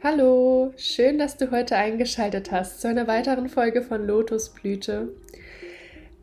[0.00, 5.08] Hallo, schön, dass du heute eingeschaltet hast zu einer weiteren Folge von Lotusblüte.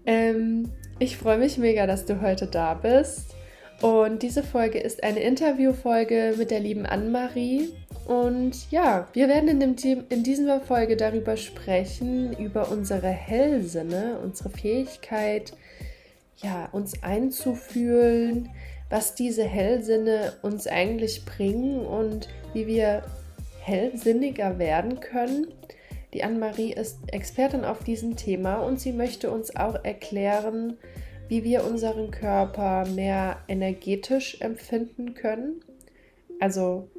[0.05, 3.35] Ähm, ich freue mich mega, dass du heute da bist.
[3.81, 7.73] Und diese Folge ist eine Interviewfolge mit der lieben Annemarie.
[8.07, 14.51] Und ja, wir werden in, dem, in dieser Folge darüber sprechen, über unsere Hellsinne, unsere
[14.51, 15.51] Fähigkeit,
[16.37, 18.47] ja, uns einzufühlen,
[18.89, 23.03] was diese Hellsinne uns eigentlich bringen und wie wir
[23.65, 25.47] hellsinniger werden können.
[26.13, 30.77] Die Anne-Marie ist Expertin auf diesem Thema und sie möchte uns auch erklären,
[31.27, 35.61] wie wir unseren Körper mehr energetisch empfinden können.
[36.39, 36.89] Also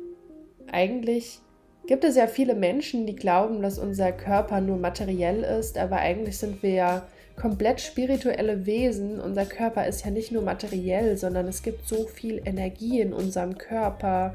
[0.71, 1.39] eigentlich
[1.87, 6.37] gibt es ja viele Menschen, die glauben, dass unser Körper nur materiell ist, aber eigentlich
[6.37, 9.21] sind wir ja komplett spirituelle Wesen.
[9.21, 13.57] Unser Körper ist ja nicht nur materiell, sondern es gibt so viel Energie in unserem
[13.57, 14.35] Körper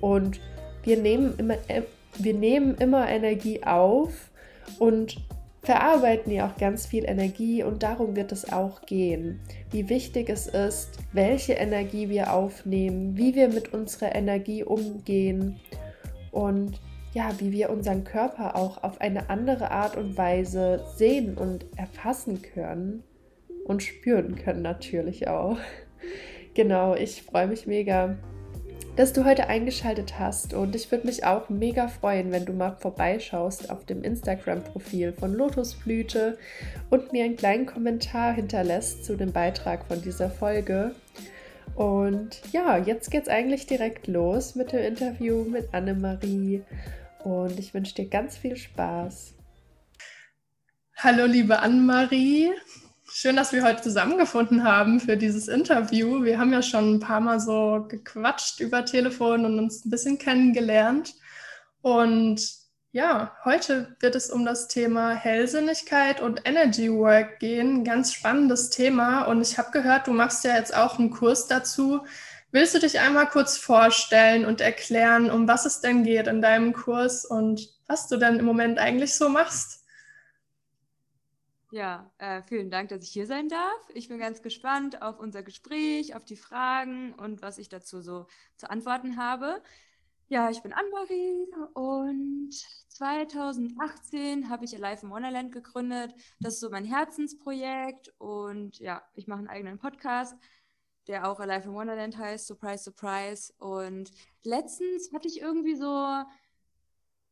[0.00, 0.40] und
[0.82, 1.82] wir nehmen immer, äh,
[2.18, 4.30] wir nehmen immer Energie auf
[4.78, 5.16] und
[5.62, 9.40] verarbeiten ja auch ganz viel Energie und darum wird es auch gehen.
[9.70, 15.60] Wie wichtig es ist, welche Energie wir aufnehmen, wie wir mit unserer Energie umgehen
[16.32, 16.80] und
[17.14, 22.42] ja, wie wir unseren Körper auch auf eine andere Art und Weise sehen und erfassen
[22.42, 23.04] können
[23.64, 25.58] und spüren können natürlich auch.
[26.54, 28.18] Genau, ich freue mich mega,
[28.94, 32.76] dass du heute eingeschaltet hast und ich würde mich auch mega freuen, wenn du mal
[32.78, 36.36] vorbeischaust auf dem Instagram-Profil von Lotusblüte
[36.90, 40.94] und mir einen kleinen Kommentar hinterlässt zu dem Beitrag von dieser Folge.
[41.74, 46.62] Und ja, jetzt geht's eigentlich direkt los mit dem Interview mit Annemarie
[47.24, 49.34] und ich wünsche dir ganz viel Spaß.
[50.96, 52.50] Hallo liebe Annemarie,
[53.14, 56.24] Schön, dass wir heute zusammengefunden haben für dieses Interview.
[56.24, 60.16] Wir haben ja schon ein paar Mal so gequatscht über Telefon und uns ein bisschen
[60.16, 61.14] kennengelernt.
[61.82, 62.42] Und
[62.90, 67.84] ja, heute wird es um das Thema Hellsinnigkeit und Energy Work gehen.
[67.84, 69.24] Ganz spannendes Thema.
[69.24, 72.06] Und ich habe gehört, du machst ja jetzt auch einen Kurs dazu.
[72.50, 76.72] Willst du dich einmal kurz vorstellen und erklären, um was es denn geht in deinem
[76.72, 79.81] Kurs und was du denn im Moment eigentlich so machst?
[81.72, 83.88] Ja, äh, vielen Dank, dass ich hier sein darf.
[83.94, 88.26] Ich bin ganz gespannt auf unser Gespräch, auf die Fragen und was ich dazu so
[88.56, 89.62] zu antworten habe.
[90.28, 92.50] Ja, ich bin Anne-Marie und
[92.88, 96.14] 2018 habe ich Alive in Wonderland gegründet.
[96.40, 100.36] Das ist so mein Herzensprojekt und ja, ich mache einen eigenen Podcast,
[101.06, 103.50] der auch Alive in Wonderland heißt, Surprise, Surprise.
[103.56, 104.10] Und
[104.44, 106.22] letztens hatte ich irgendwie so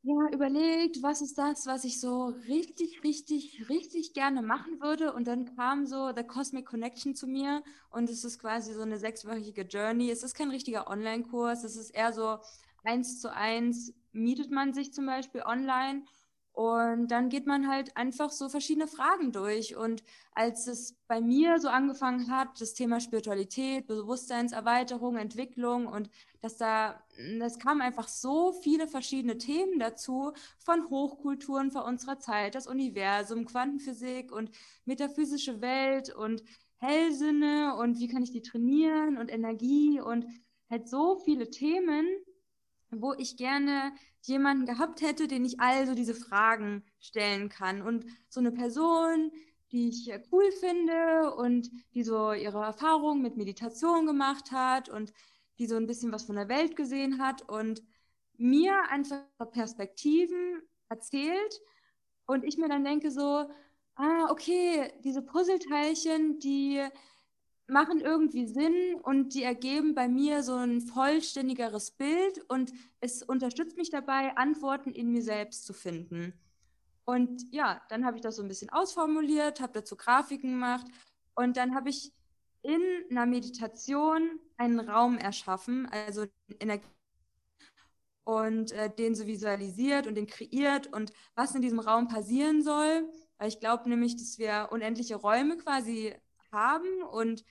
[0.02, 5.12] ja, überlegt, was ist das, was ich so richtig, richtig, richtig gerne machen würde.
[5.12, 8.98] Und dann kam so The Cosmic Connection zu mir und es ist quasi so eine
[8.98, 10.10] sechswöchige Journey.
[10.10, 12.38] Es ist kein richtiger Online-Kurs, es ist eher so
[12.82, 16.04] eins zu eins, mietet man sich zum Beispiel online
[16.60, 19.76] und dann geht man halt einfach so verschiedene Fragen durch.
[19.76, 20.02] Und
[20.34, 26.10] als es bei mir so angefangen hat, das Thema Spiritualität, Bewusstseinserweiterung, Entwicklung und
[26.42, 27.02] dass da,
[27.40, 33.46] es kamen einfach so viele verschiedene Themen dazu, von Hochkulturen vor unserer Zeit, das Universum,
[33.46, 34.50] Quantenphysik und
[34.84, 36.44] metaphysische Welt und
[36.76, 40.26] Hellsinne und wie kann ich die trainieren und Energie und
[40.68, 42.06] halt so viele Themen,
[42.90, 43.92] wo ich gerne
[44.22, 47.82] jemanden gehabt hätte, den ich also diese Fragen stellen kann.
[47.82, 49.32] Und so eine Person,
[49.72, 55.12] die ich cool finde und die so ihre Erfahrungen mit Meditation gemacht hat und
[55.58, 57.82] die so ein bisschen was von der Welt gesehen hat und
[58.36, 59.22] mir einfach
[59.52, 61.60] Perspektiven erzählt
[62.26, 63.46] und ich mir dann denke so,
[63.96, 66.82] ah, okay, diese Puzzleteilchen, die
[67.70, 73.76] machen irgendwie Sinn und die ergeben bei mir so ein vollständigeres Bild und es unterstützt
[73.76, 76.34] mich dabei, Antworten in mir selbst zu finden.
[77.04, 80.86] Und ja, dann habe ich das so ein bisschen ausformuliert, habe dazu Grafiken gemacht
[81.34, 82.12] und dann habe ich
[82.62, 86.26] in einer Meditation einen Raum erschaffen, also
[86.60, 86.86] Energie
[88.24, 93.10] und äh, den so visualisiert und den kreiert und was in diesem Raum passieren soll.
[93.38, 96.14] Weil ich glaube nämlich, dass wir unendliche Räume quasi
[96.52, 97.44] haben und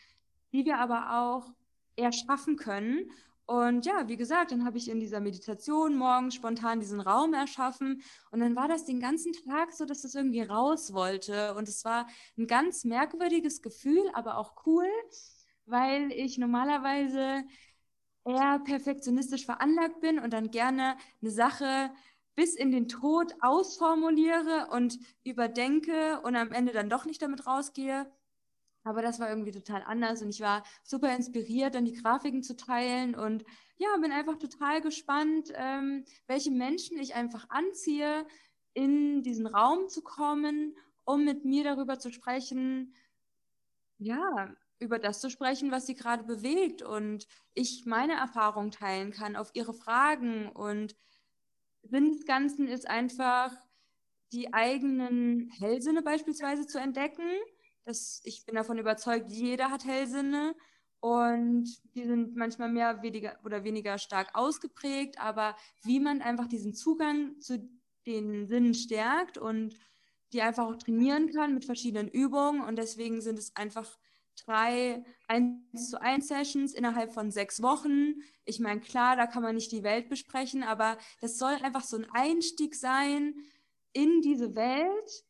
[0.51, 1.51] die wir aber auch
[1.95, 3.11] erschaffen können.
[3.45, 8.03] Und ja, wie gesagt, dann habe ich in dieser Meditation morgens spontan diesen Raum erschaffen.
[8.29, 11.55] Und dann war das den ganzen Tag so, dass es das irgendwie raus wollte.
[11.55, 12.07] Und es war
[12.37, 14.85] ein ganz merkwürdiges Gefühl, aber auch cool,
[15.65, 17.43] weil ich normalerweise
[18.23, 21.91] eher perfektionistisch veranlagt bin und dann gerne eine Sache
[22.35, 28.09] bis in den Tod ausformuliere und überdenke und am Ende dann doch nicht damit rausgehe.
[28.83, 32.55] Aber das war irgendwie total anders und ich war super inspiriert, dann die Grafiken zu
[32.55, 33.43] teilen und
[33.77, 38.25] ja, bin einfach total gespannt, ähm, welche Menschen ich einfach anziehe,
[38.73, 42.93] in diesen Raum zu kommen, um mit mir darüber zu sprechen,
[43.97, 49.35] ja, über das zu sprechen, was sie gerade bewegt und ich meine Erfahrung teilen kann
[49.35, 50.95] auf ihre Fragen und
[51.83, 53.51] Sinn des Ganzen ist einfach,
[54.31, 57.27] die eigenen Hellsinne beispielsweise zu entdecken.
[57.85, 60.55] Das, ich bin davon überzeugt, jeder hat Hellsinne
[60.99, 61.65] und
[61.95, 67.39] die sind manchmal mehr weniger oder weniger stark ausgeprägt, aber wie man einfach diesen Zugang
[67.39, 67.69] zu
[68.05, 69.75] den Sinnen stärkt und
[70.33, 73.97] die einfach auch trainieren kann mit verschiedenen Übungen und deswegen sind es einfach
[74.45, 78.21] drei 1 zu 1 Sessions innerhalb von sechs Wochen.
[78.45, 81.97] Ich meine, klar, da kann man nicht die Welt besprechen, aber das soll einfach so
[81.97, 83.35] ein Einstieg sein
[83.93, 85.25] in diese Welt,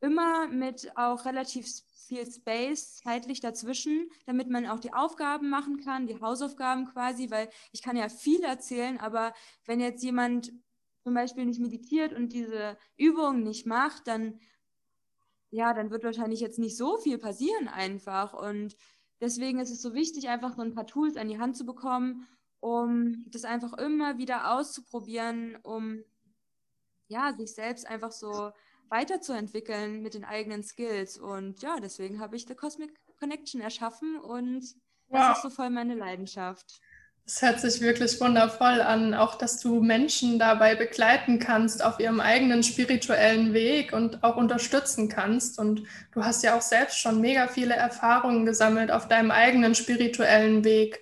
[0.00, 1.66] immer mit auch relativ
[2.06, 7.48] viel Space zeitlich dazwischen, damit man auch die Aufgaben machen kann, die Hausaufgaben quasi, weil
[7.72, 9.34] ich kann ja viel erzählen, aber
[9.64, 10.52] wenn jetzt jemand
[11.02, 14.38] zum Beispiel nicht meditiert und diese Übungen nicht macht, dann
[15.50, 18.34] ja, dann wird wahrscheinlich jetzt nicht so viel passieren einfach.
[18.34, 18.76] Und
[19.20, 22.26] deswegen ist es so wichtig, einfach so ein paar Tools an die Hand zu bekommen,
[22.60, 26.02] um das einfach immer wieder auszuprobieren, um
[27.08, 28.50] ja, sich selbst einfach so
[28.88, 31.18] weiterzuentwickeln mit den eigenen Skills.
[31.18, 34.62] Und ja, deswegen habe ich The Cosmic Connection erschaffen und
[35.08, 35.28] wow.
[35.28, 36.80] das ist so voll meine Leidenschaft.
[37.28, 42.20] Es hört sich wirklich wundervoll an, auch dass du Menschen dabei begleiten kannst auf ihrem
[42.20, 45.58] eigenen spirituellen Weg und auch unterstützen kannst.
[45.58, 45.82] Und
[46.12, 51.00] du hast ja auch selbst schon mega viele Erfahrungen gesammelt auf deinem eigenen spirituellen Weg.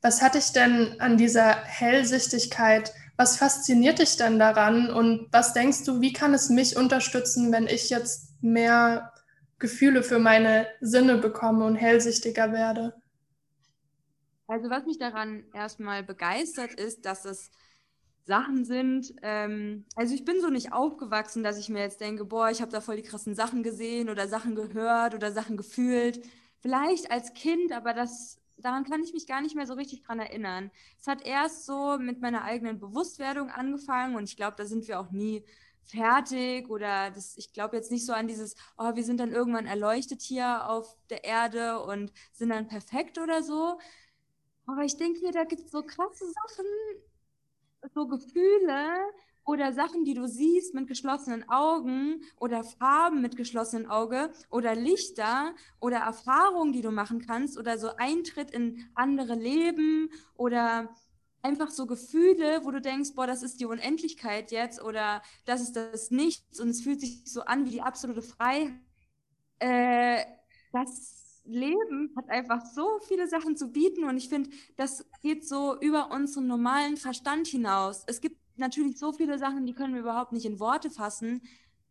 [0.00, 5.84] Was hat dich denn an dieser Hellsichtigkeit, was fasziniert dich denn daran und was denkst
[5.84, 9.12] du, wie kann es mich unterstützen, wenn ich jetzt mehr
[9.58, 12.94] Gefühle für meine Sinne bekomme und hellsichtiger werde?
[14.46, 17.50] Also was mich daran erstmal begeistert ist, dass es
[18.24, 19.12] Sachen sind.
[19.20, 22.72] Ähm, also ich bin so nicht aufgewachsen, dass ich mir jetzt denke, boah, ich habe
[22.72, 26.24] da voll die krassen Sachen gesehen oder Sachen gehört oder Sachen gefühlt.
[26.60, 30.20] Vielleicht als Kind, aber das, daran kann ich mich gar nicht mehr so richtig dran
[30.20, 30.70] erinnern.
[30.98, 35.00] Es hat erst so mit meiner eigenen Bewusstwerdung angefangen und ich glaube, da sind wir
[35.00, 35.44] auch nie
[35.84, 39.66] fertig oder das, ich glaube jetzt nicht so an dieses, oh, wir sind dann irgendwann
[39.66, 43.78] erleuchtet hier auf der Erde und sind dann perfekt oder so,
[44.66, 46.66] aber ich denke mir, da gibt es so krasse Sachen,
[47.94, 48.94] so Gefühle
[49.50, 55.56] oder Sachen, die du siehst mit geschlossenen Augen oder Farben mit geschlossenen Augen oder Lichter
[55.80, 60.94] oder Erfahrungen, die du machen kannst oder so Eintritt in andere Leben oder
[61.42, 65.74] einfach so Gefühle, wo du denkst, boah, das ist die Unendlichkeit jetzt oder das ist
[65.74, 68.72] das Nichts und es fühlt sich so an wie die absolute Freiheit.
[69.58, 70.24] Äh,
[70.72, 75.76] das Leben hat einfach so viele Sachen zu bieten und ich finde, das geht so
[75.80, 78.04] über unseren normalen Verstand hinaus.
[78.06, 81.42] Es gibt natürlich so viele Sachen, die können wir überhaupt nicht in Worte fassen,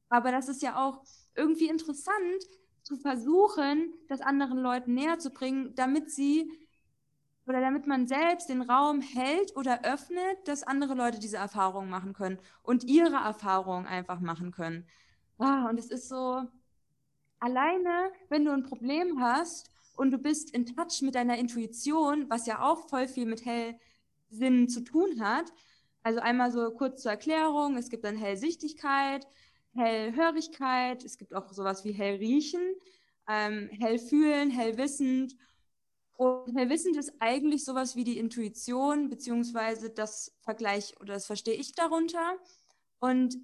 [0.10, 1.04] aber das ist ja auch
[1.36, 2.44] irgendwie interessant
[2.84, 6.52] zu versuchen, das anderen Leuten näher zu bringen, damit sie
[7.46, 12.14] oder damit man selbst den Raum hält oder öffnet, dass andere Leute diese Erfahrungen machen
[12.14, 14.86] können und ihre Erfahrungen einfach machen können.
[15.40, 16.44] Ah, und es ist so,
[17.40, 22.46] alleine, wenn du ein Problem hast und du bist in Touch mit deiner Intuition, was
[22.46, 25.52] ja auch voll viel mit Hellsinn zu tun hat.
[26.04, 29.28] Also einmal so kurz zur Erklärung, es gibt dann Hellsichtigkeit,
[29.74, 32.62] Hellhörigkeit, es gibt auch sowas wie Hellriechen,
[33.28, 35.36] ähm, Hellfühlen, Hellwissend.
[36.14, 41.74] Und Hellwissend ist eigentlich sowas wie die Intuition, beziehungsweise das Vergleich oder das verstehe ich
[41.74, 42.38] darunter.
[43.00, 43.38] Und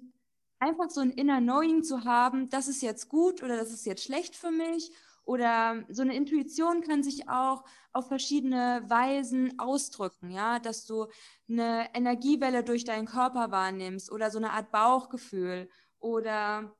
[0.58, 4.04] einfach so ein Inner Knowing zu haben, das ist jetzt gut oder das ist jetzt
[4.04, 4.90] schlecht für mich.
[5.26, 11.08] Oder so eine Intuition kann sich auch auf verschiedene Weisen ausdrücken, ja, dass du
[11.48, 15.68] eine Energiewelle durch deinen Körper wahrnimmst oder so eine Art Bauchgefühl
[15.98, 16.76] oder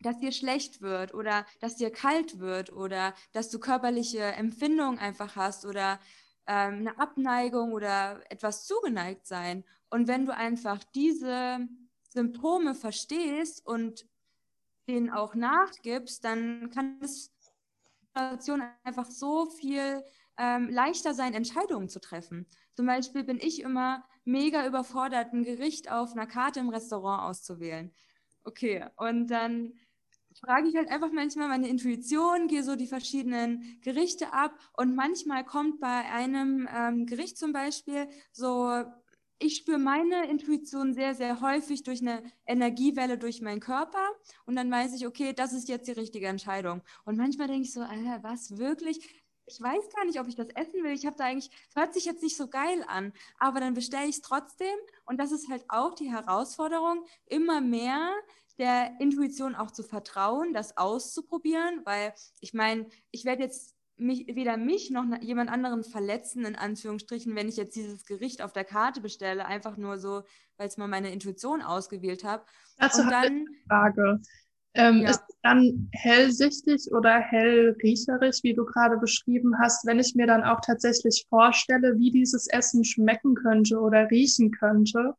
[0.00, 5.36] dass dir schlecht wird oder dass dir kalt wird oder dass du körperliche Empfindungen einfach
[5.36, 6.00] hast oder
[6.46, 9.64] ähm, eine Abneigung oder etwas zugeneigt sein.
[9.90, 11.68] Und wenn du einfach diese
[12.08, 14.06] Symptome verstehst und
[14.88, 17.31] denen auch nachgibst, dann kann es
[18.14, 20.04] Situation einfach so viel
[20.38, 22.46] ähm, leichter sein, Entscheidungen zu treffen.
[22.74, 27.92] Zum Beispiel bin ich immer mega überfordert, ein Gericht auf einer Karte im Restaurant auszuwählen.
[28.44, 29.72] Okay, und dann
[30.40, 35.44] frage ich halt einfach manchmal meine Intuition, gehe so die verschiedenen Gerichte ab und manchmal
[35.44, 38.84] kommt bei einem ähm, Gericht zum Beispiel so
[39.42, 44.06] ich spüre meine Intuition sehr, sehr häufig durch eine Energiewelle durch meinen Körper
[44.46, 46.82] und dann weiß ich, okay, das ist jetzt die richtige Entscheidung.
[47.04, 49.24] Und manchmal denke ich so, Alter, was wirklich?
[49.46, 50.92] Ich weiß gar nicht, ob ich das essen will.
[50.92, 54.08] Ich habe da eigentlich, es hört sich jetzt nicht so geil an, aber dann bestelle
[54.08, 54.74] ich es trotzdem.
[55.04, 58.14] Und das ist halt auch die Herausforderung, immer mehr
[58.58, 64.56] der Intuition auch zu vertrauen, das auszuprobieren, weil ich meine, ich werde jetzt mich, weder
[64.56, 69.00] mich noch jemand anderen verletzen, in Anführungsstrichen, wenn ich jetzt dieses Gericht auf der Karte
[69.00, 70.22] bestelle, einfach nur so,
[70.56, 72.44] weil es mal meine Intuition ausgewählt habe.
[72.78, 74.20] Dazu habe ich eine Frage.
[74.74, 75.10] Ähm, ja.
[75.10, 80.42] Ist es dann hellsichtig oder hellriecherisch, wie du gerade beschrieben hast, wenn ich mir dann
[80.42, 85.14] auch tatsächlich vorstelle, wie dieses Essen schmecken könnte oder riechen könnte?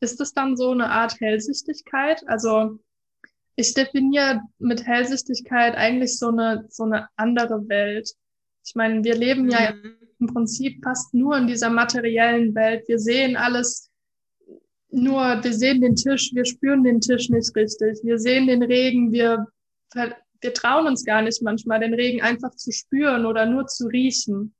[0.00, 2.22] Ist es dann so eine Art Hellsichtigkeit?
[2.28, 2.78] Also
[3.56, 8.10] ich definiere mit Hellsichtigkeit eigentlich so eine, so eine andere Welt.
[8.64, 9.96] Ich meine, wir leben ja mhm.
[10.20, 12.86] im Prinzip fast nur in dieser materiellen Welt.
[12.88, 13.90] Wir sehen alles
[14.90, 17.98] nur, wir sehen den Tisch, wir spüren den Tisch nicht richtig.
[18.02, 19.46] Wir sehen den Regen, wir,
[19.94, 24.54] wir trauen uns gar nicht manchmal, den Regen einfach zu spüren oder nur zu riechen.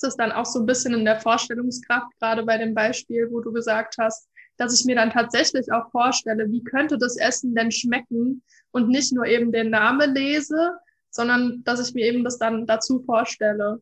[0.00, 3.40] Das ist dann auch so ein bisschen in der Vorstellungskraft, gerade bei dem Beispiel, wo
[3.40, 4.29] du gesagt hast,
[4.60, 9.10] dass ich mir dann tatsächlich auch vorstelle, wie könnte das Essen denn schmecken und nicht
[9.10, 13.80] nur eben den Namen lese, sondern dass ich mir eben das dann dazu vorstelle.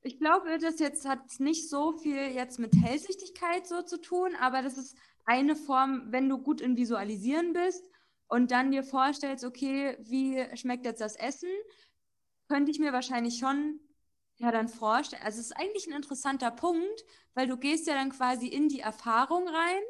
[0.00, 4.62] Ich glaube, das jetzt hat nicht so viel jetzt mit Hellsichtigkeit so zu tun, aber
[4.62, 7.84] das ist eine Form, wenn du gut in Visualisieren bist
[8.28, 11.50] und dann dir vorstellst, okay, wie schmeckt jetzt das Essen,
[12.48, 13.78] könnte ich mir wahrscheinlich schon
[14.40, 15.22] ja dann vorstellen.
[15.22, 17.04] Also es ist eigentlich ein interessanter Punkt,
[17.34, 19.82] weil du gehst ja dann quasi in die Erfahrung rein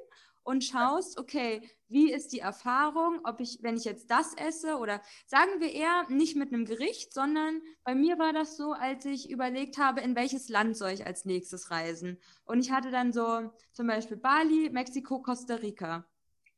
[0.42, 5.00] und schaust, okay, wie ist die Erfahrung, ob ich, wenn ich jetzt das esse oder
[5.26, 9.30] sagen wir eher nicht mit einem Gericht, sondern bei mir war das so, als ich
[9.30, 12.18] überlegt habe, in welches Land soll ich als nächstes reisen.
[12.44, 16.06] Und ich hatte dann so zum Beispiel Bali, Mexiko, Costa Rica.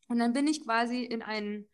[0.09, 1.69] Und dann bin ich quasi in einen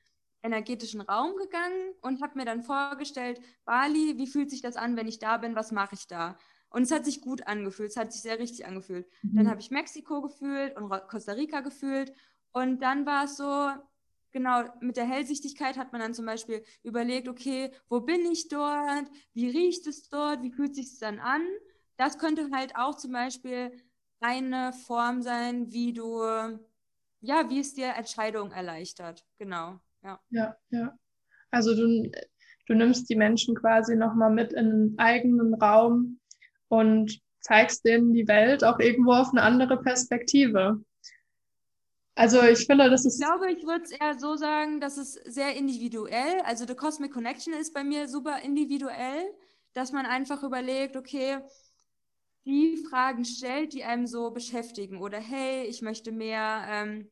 [0.48, 5.06] energetischen Raum gegangen und habe mir dann vorgestellt, Bali, wie fühlt sich das an, wenn
[5.06, 6.38] ich da bin, was mache ich da?
[6.70, 9.06] Und es hat sich gut angefühlt, es hat sich sehr richtig angefühlt.
[9.22, 9.36] Mhm.
[9.36, 12.12] Dann habe ich Mexiko gefühlt und Costa Rica gefühlt
[12.52, 13.70] und dann war es so,
[14.30, 19.06] genau, mit der Hellsichtigkeit hat man dann zum Beispiel überlegt, okay, wo bin ich dort,
[19.32, 21.42] wie riecht es dort, wie fühlt sich es dann an?
[21.96, 23.72] Das könnte halt auch zum Beispiel
[24.20, 26.22] eine Form sein, wie du,
[27.20, 29.80] ja, wie es dir Entscheidungen erleichtert, genau.
[30.02, 30.56] Ja, ja.
[30.70, 30.98] ja.
[31.50, 32.10] Also du,
[32.66, 36.20] du nimmst die Menschen quasi nochmal mit in einen eigenen Raum
[36.68, 40.82] und zeigst denen die Welt auch irgendwo auf eine andere Perspektive.
[42.14, 43.20] Also ich finde, das ist.
[43.20, 47.12] Ich glaube, ich würde es eher so sagen, dass es sehr individuell, also The Cosmic
[47.12, 49.32] Connection ist bei mir super individuell,
[49.72, 51.38] dass man einfach überlegt, okay,
[52.44, 54.98] die Fragen stellt, die einem so beschäftigen.
[54.98, 57.10] Oder hey, ich möchte mehr, ähm,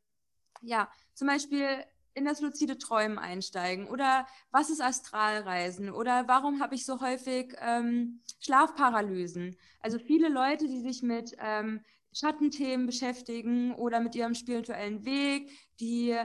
[0.62, 1.84] ja, zum Beispiel
[2.16, 7.54] in das luzide Träumen einsteigen oder was ist Astralreisen oder warum habe ich so häufig
[7.60, 9.56] ähm, Schlafparalysen?
[9.80, 11.80] Also viele Leute, die sich mit ähm,
[12.12, 16.16] Schattenthemen beschäftigen oder mit ihrem spirituellen Weg, die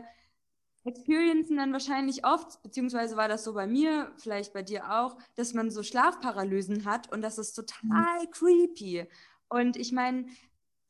[0.86, 5.54] experiencen dann wahrscheinlich oft, beziehungsweise war das so bei mir, vielleicht bei dir auch, dass
[5.54, 8.32] man so Schlafparalysen hat und das ist total mhm.
[8.32, 9.08] creepy.
[9.50, 10.28] Und ich meine,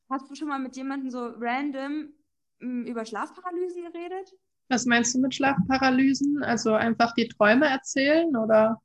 [0.10, 2.14] hast du schon mal mit jemandem so random
[2.60, 4.34] hm, über Schlafparalysen geredet?
[4.72, 6.44] Was meinst du mit Schlafparalysen?
[6.44, 8.82] Also einfach die Träume erzählen oder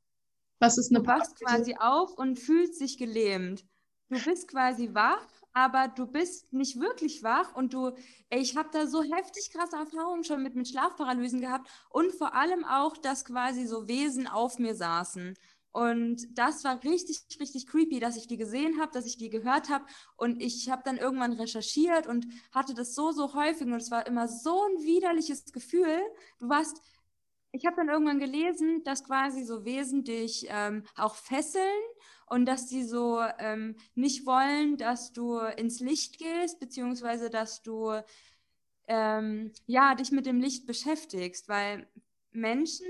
[0.59, 3.63] was ist eine Du wachst quasi auf und fühlst dich gelähmt.
[4.09, 7.91] Du bist quasi wach, aber du bist nicht wirklich wach und du,
[8.29, 12.35] ey, ich habe da so heftig krasse Erfahrungen schon mit, mit Schlafparalysen gehabt und vor
[12.35, 15.35] allem auch, dass quasi so Wesen auf mir saßen.
[15.77, 19.69] Und das war richtig, richtig creepy, dass ich die gesehen habe, dass ich die gehört
[19.69, 19.85] habe.
[20.15, 23.67] Und ich habe dann irgendwann recherchiert und hatte das so, so häufig.
[23.67, 25.99] Und es war immer so ein widerliches Gefühl.
[26.39, 26.81] Du warst,
[27.51, 31.83] ich habe dann irgendwann gelesen, dass quasi so Wesen dich ähm, auch fesseln
[32.25, 38.01] und dass die so ähm, nicht wollen, dass du ins Licht gehst, beziehungsweise dass du
[38.87, 41.87] ähm, ja dich mit dem Licht beschäftigst, weil
[42.31, 42.87] Menschen,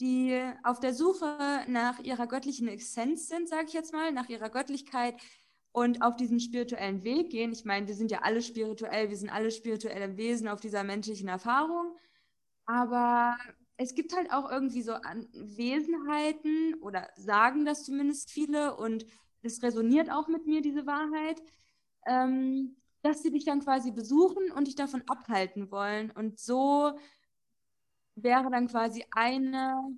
[0.00, 4.50] die auf der Suche nach ihrer göttlichen Essenz sind, sage ich jetzt mal, nach ihrer
[4.50, 5.14] Göttlichkeit
[5.72, 7.52] und auf diesen spirituellen Weg gehen.
[7.52, 11.28] Ich meine, wir sind ja alle spirituell, wir sind alle spirituelle Wesen auf dieser menschlichen
[11.28, 11.96] Erfahrung.
[12.66, 13.36] Aber
[13.76, 14.92] es gibt halt auch irgendwie so
[15.32, 19.06] Wesenheiten oder sagen das zumindest viele und
[19.42, 21.42] es resoniert auch mit mir, diese Wahrheit,
[22.06, 26.10] ähm, dass sie dich dann quasi besuchen und dich davon abhalten wollen.
[26.10, 26.98] Und so
[28.16, 29.96] wäre dann quasi eine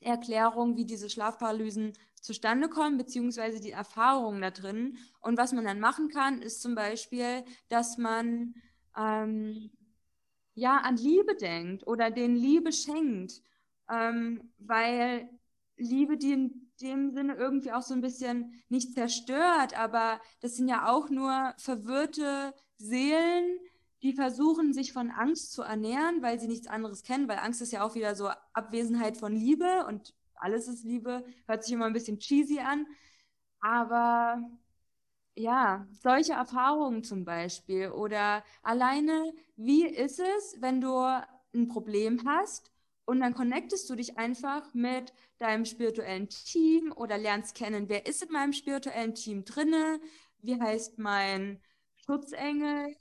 [0.00, 4.98] Erklärung, wie diese Schlafparalysen zustande kommen, beziehungsweise die Erfahrungen da drin.
[5.20, 8.54] Und was man dann machen kann, ist zum Beispiel, dass man
[8.96, 9.70] ähm,
[10.54, 13.42] ja an Liebe denkt oder den Liebe schenkt,
[13.90, 15.28] ähm, weil
[15.76, 20.68] Liebe die in dem Sinne irgendwie auch so ein bisschen nicht zerstört, aber das sind
[20.68, 23.58] ja auch nur verwirrte Seelen,
[24.02, 27.72] die versuchen, sich von Angst zu ernähren, weil sie nichts anderes kennen, weil Angst ist
[27.72, 31.92] ja auch wieder so Abwesenheit von Liebe und alles ist Liebe, hört sich immer ein
[31.92, 32.86] bisschen cheesy an.
[33.60, 34.40] Aber
[35.34, 40.96] ja, solche Erfahrungen zum Beispiel oder alleine, wie ist es, wenn du
[41.54, 42.70] ein Problem hast
[43.04, 48.22] und dann connectest du dich einfach mit deinem spirituellen Team oder lernst kennen, wer ist
[48.22, 50.00] in meinem spirituellen Team drinne,
[50.40, 51.60] wie heißt mein
[51.94, 52.94] Schutzengel,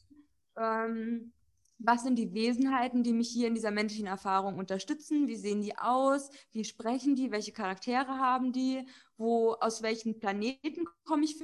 [0.57, 1.33] ähm,
[1.79, 5.27] was sind die Wesenheiten, die mich hier in dieser menschlichen Erfahrung unterstützen?
[5.27, 6.31] Wie sehen die aus?
[6.51, 7.31] Wie sprechen die?
[7.31, 8.87] Welche Charaktere haben die?
[9.17, 11.39] Wo, aus welchen Planeten komme ich?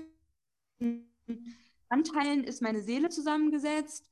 [1.89, 4.09] Anteilen ist meine Seele zusammengesetzt?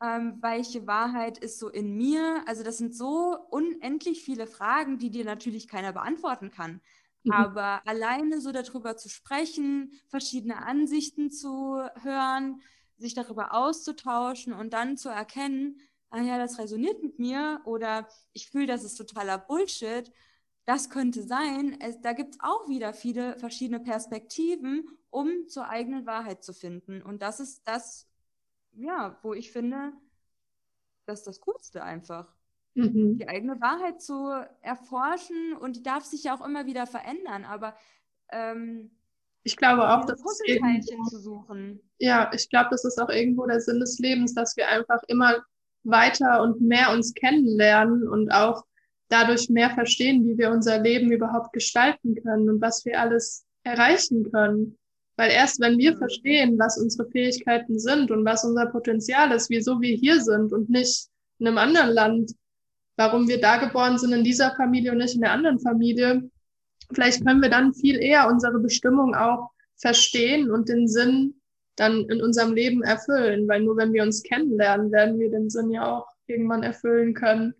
[0.00, 2.44] Ähm, welche Wahrheit ist so in mir?
[2.46, 6.80] Also das sind so unendlich viele Fragen, die dir natürlich keiner beantworten kann.
[7.24, 7.32] Mhm.
[7.32, 12.60] Aber alleine so darüber zu sprechen, verschiedene Ansichten zu hören,
[12.98, 18.50] sich darüber auszutauschen und dann zu erkennen, ah ja, das resoniert mit mir oder ich
[18.50, 20.12] fühle, das ist totaler Bullshit,
[20.64, 21.76] das könnte sein.
[21.80, 27.02] Es, da gibt es auch wieder viele verschiedene Perspektiven, um zur eigenen Wahrheit zu finden.
[27.02, 28.08] Und das ist das,
[28.72, 29.92] ja, wo ich finde,
[31.06, 32.34] das ist das Coolste einfach.
[32.74, 33.18] Mhm.
[33.18, 34.28] Die eigene Wahrheit zu
[34.60, 37.76] erforschen und die darf sich ja auch immer wieder verändern, aber
[38.30, 38.90] ähm,
[39.46, 41.44] ich glaube auch, dass es irgendwo,
[41.98, 45.36] Ja, ich glaube, das ist auch irgendwo der Sinn des Lebens, dass wir einfach immer
[45.84, 48.64] weiter und mehr uns kennenlernen und auch
[49.08, 54.28] dadurch mehr verstehen, wie wir unser Leben überhaupt gestalten können und was wir alles erreichen
[54.32, 54.76] können.
[55.14, 59.80] Weil erst wenn wir verstehen, was unsere Fähigkeiten sind und was unser Potenzial ist, wieso
[59.80, 61.06] wir hier sind und nicht
[61.38, 62.32] in einem anderen Land,
[62.96, 66.28] warum wir da geboren sind in dieser Familie und nicht in der anderen Familie,
[66.92, 71.40] vielleicht können wir dann viel eher unsere Bestimmung auch verstehen und den Sinn
[71.76, 75.70] dann in unserem Leben erfüllen, weil nur wenn wir uns kennenlernen, werden wir den Sinn
[75.70, 77.54] ja auch irgendwann erfüllen können.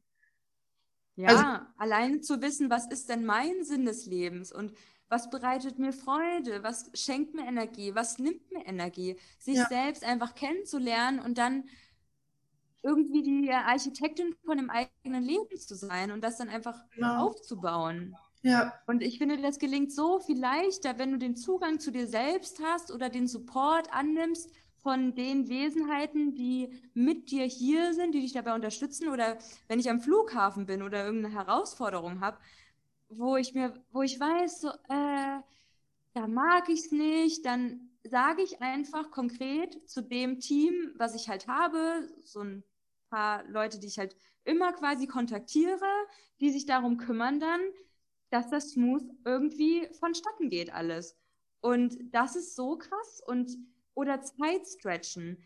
[1.17, 4.73] Ja, also, allein zu wissen, was ist denn mein Sinn des Lebens und
[5.09, 9.67] was bereitet mir Freude, was schenkt mir Energie, was nimmt mir Energie, sich ja.
[9.67, 11.65] selbst einfach kennenzulernen und dann
[12.83, 17.27] irgendwie die Architektin von dem eigenen Leben zu sein und das dann einfach genau.
[17.27, 18.17] aufzubauen.
[18.47, 18.73] Ja.
[18.87, 22.63] Und ich finde, das gelingt so viel leichter, wenn du den Zugang zu dir selbst
[22.63, 28.35] hast oder den Support annimmst von den Wesenheiten, die mit dir hier sind, die dich
[28.35, 32.39] dabei unterstützen oder wenn ich am Flughafen bin oder irgendeine Herausforderung habe,
[33.09, 35.41] wo ich mir, wo ich weiß, so, äh,
[36.15, 41.29] da mag ich es nicht, dann sage ich einfach konkret zu dem Team, was ich
[41.29, 42.63] halt habe, so ein
[43.11, 45.81] paar Leute, die ich halt immer quasi kontaktiere,
[46.41, 47.61] die sich darum kümmern dann,
[48.31, 51.17] dass das smooth irgendwie vonstatten geht alles.
[51.61, 53.57] Und das ist so krass und
[53.95, 55.39] oder Zeit stretchen.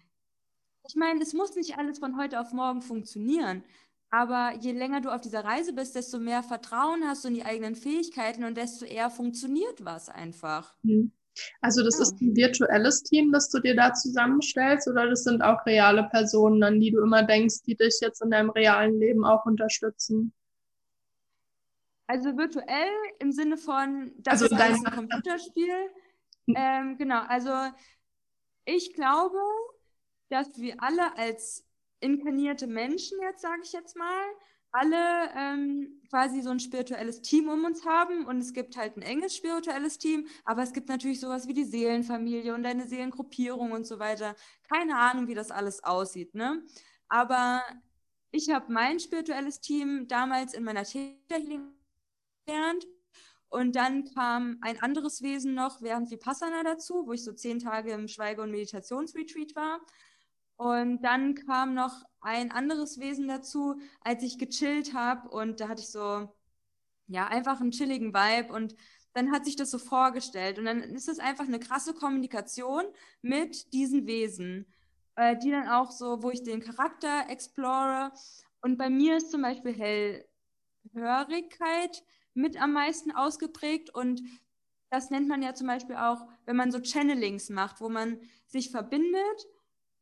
[0.89, 3.65] Ich meine, es muss nicht alles von heute auf morgen funktionieren,
[4.11, 7.45] aber je länger du auf dieser Reise bist, desto mehr Vertrauen hast du in die
[7.45, 10.75] eigenen Fähigkeiten und desto eher funktioniert was einfach.
[10.83, 11.13] Mhm.
[11.61, 12.03] Also das ja.
[12.03, 16.63] ist ein virtuelles Team, das du dir da zusammenstellst oder das sind auch reale Personen,
[16.63, 20.33] an die du immer denkst, die dich jetzt in deinem realen Leben auch unterstützen?
[22.11, 25.91] Also virtuell im Sinne von, das also ist ein Computerspiel.
[26.49, 26.55] Hm.
[26.57, 27.53] Ähm, genau, also
[28.65, 29.39] ich glaube,
[30.29, 31.65] dass wir alle als
[32.01, 34.25] inkarnierte Menschen jetzt, sage ich jetzt mal,
[34.73, 39.03] alle ähm, quasi so ein spirituelles Team um uns haben und es gibt halt ein
[39.03, 43.87] enges spirituelles Team, aber es gibt natürlich sowas wie die Seelenfamilie und eine Seelengruppierung und
[43.87, 44.35] so weiter.
[44.69, 46.61] Keine Ahnung, wie das alles aussieht, ne?
[47.09, 47.63] Aber
[48.33, 51.80] ich habe mein spirituelles Team damals in meiner Healing
[52.51, 52.87] kennengelernt.
[53.49, 57.93] Und dann kam ein anderes Wesen noch während Vipassana dazu, wo ich so zehn Tage
[57.93, 59.81] im Schweige- und Meditationsretreat war.
[60.57, 65.29] Und dann kam noch ein anderes Wesen dazu, als ich gechillt habe.
[65.31, 66.33] Und da hatte ich so,
[67.09, 68.53] ja, einfach einen chilligen Vibe.
[68.53, 68.77] Und
[69.15, 70.61] dann hat sich das so vorgestellt.
[70.61, 72.85] Und dann ist es einfach eine krasse Kommunikation
[73.21, 74.73] mit diesen Wesen,
[75.17, 78.13] äh, die dann auch so, wo ich den Charakter explore.
[78.61, 79.73] Und bei mir ist zum Beispiel
[80.95, 83.95] Hellhörigkeit mit am meisten ausgeprägt.
[83.95, 84.23] Und
[84.91, 88.71] das nennt man ja zum Beispiel auch, wenn man so Channelings macht, wo man sich
[88.71, 89.47] verbindet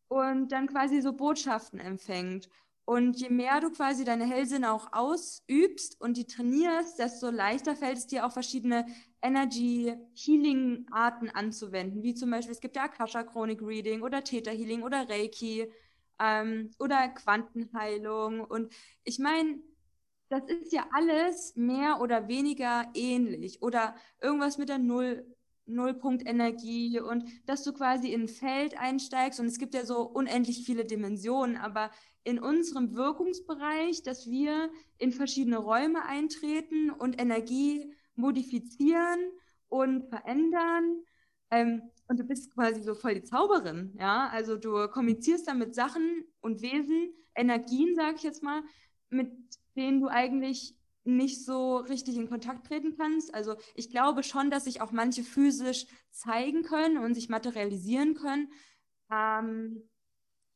[0.09, 2.49] und dann quasi so Botschaften empfängt.
[2.89, 7.99] Und je mehr du quasi deine Hellsinne auch ausübst und die trainierst, desto leichter fällt
[7.99, 8.87] es dir auch verschiedene
[9.21, 14.51] Energy Healing Arten anzuwenden, wie zum Beispiel es gibt ja Akasha Chronic Reading oder Theta
[14.51, 15.71] Healing oder Reiki
[16.19, 18.41] ähm, oder Quantenheilung.
[18.41, 18.73] Und
[19.05, 19.59] ich meine,
[20.29, 25.25] das ist ja alles mehr oder weniger ähnlich oder irgendwas mit der Null
[25.69, 30.65] Nullpunktenergie und dass du quasi in ein Feld einsteigst und es gibt ja so unendlich
[30.65, 31.91] viele Dimensionen, aber
[32.25, 39.19] in unserem Wirkungsbereich, dass wir in verschiedene Räume eintreten und Energie modifizieren
[39.69, 41.03] und verändern.
[41.51, 44.29] Ähm, und du bist quasi so voll die Zauberin, ja.
[44.29, 48.63] Also du kommunizierst dann mit Sachen und Wesen, Energien, sag ich jetzt mal,
[49.11, 49.31] mit
[49.79, 53.35] denen du eigentlich nicht so richtig in Kontakt treten kannst.
[53.35, 58.53] Also ich glaube schon, dass sich auch manche physisch zeigen können und sich materialisieren können.
[59.11, 59.89] Ähm,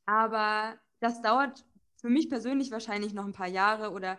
[0.04, 1.64] aber das dauert
[1.96, 4.18] für mich persönlich wahrscheinlich noch ein paar Jahre oder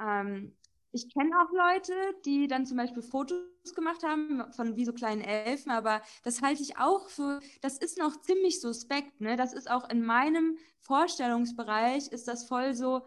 [0.00, 0.56] ähm,
[0.92, 1.92] ich kenne auch Leute,
[2.24, 6.62] die dann zum Beispiel Fotos gemacht haben von wie so kleinen Elfen, aber das halte
[6.62, 9.36] ich auch für, das ist noch ziemlich suspekt, ne?
[9.36, 13.02] Das ist auch in meinem Vorstellungsbereich, ist das voll so,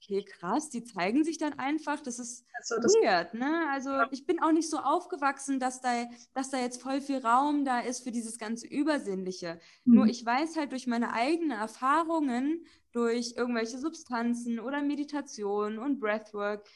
[0.00, 2.00] okay, krass, die zeigen sich dann einfach.
[2.00, 3.66] Das ist also das weird, ne?
[3.70, 7.64] Also ich bin auch nicht so aufgewachsen, dass da, dass da jetzt voll viel Raum
[7.64, 9.60] da ist für dieses ganze Übersinnliche.
[9.84, 9.94] Mhm.
[9.94, 16.66] Nur ich weiß halt durch meine eigenen Erfahrungen, durch irgendwelche Substanzen oder Meditation und Breathwork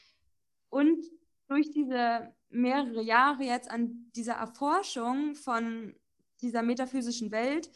[0.69, 1.03] und
[1.47, 5.95] durch diese mehrere Jahre jetzt an dieser Erforschung von
[6.41, 7.69] dieser metaphysischen Welt,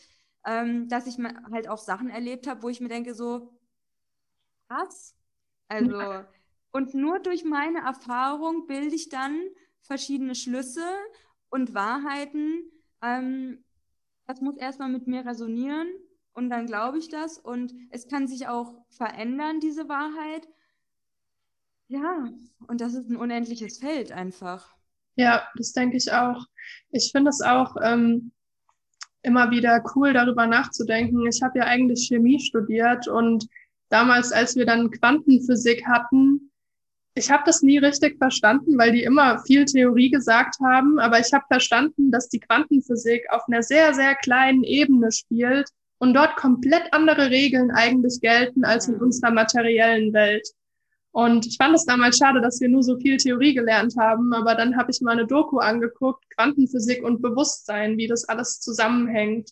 [0.45, 1.17] ähm, dass ich
[1.51, 3.51] halt auch Sachen erlebt habe, wo ich mir denke, so,
[4.67, 5.15] krass,
[5.69, 6.25] also,
[6.71, 9.39] und nur durch meine Erfahrung bilde ich dann
[9.82, 10.86] verschiedene Schlüsse
[11.49, 12.63] und Wahrheiten.
[13.01, 13.63] Ähm,
[14.27, 15.88] das muss erstmal mit mir resonieren
[16.34, 20.47] und dann glaube ich das und es kann sich auch verändern, diese Wahrheit.
[21.88, 22.29] Ja,
[22.67, 24.75] und das ist ein unendliches Feld einfach.
[25.15, 26.45] Ja, das denke ich auch.
[26.91, 28.32] Ich finde es auch ähm,
[29.21, 31.25] immer wieder cool, darüber nachzudenken.
[31.27, 33.47] Ich habe ja eigentlich Chemie studiert und
[33.89, 36.52] damals, als wir dann Quantenphysik hatten,
[37.15, 41.34] ich habe das nie richtig verstanden, weil die immer viel Theorie gesagt haben, aber ich
[41.34, 46.93] habe verstanden, dass die Quantenphysik auf einer sehr, sehr kleinen Ebene spielt und dort komplett
[46.93, 50.47] andere Regeln eigentlich gelten als in unserer materiellen Welt.
[51.12, 54.56] Und ich fand es damals schade, dass wir nur so viel Theorie gelernt haben, aber
[54.56, 59.49] dann habe ich mal eine Doku angeguckt, Quantenphysik und Bewusstsein, wie das alles zusammenhängt.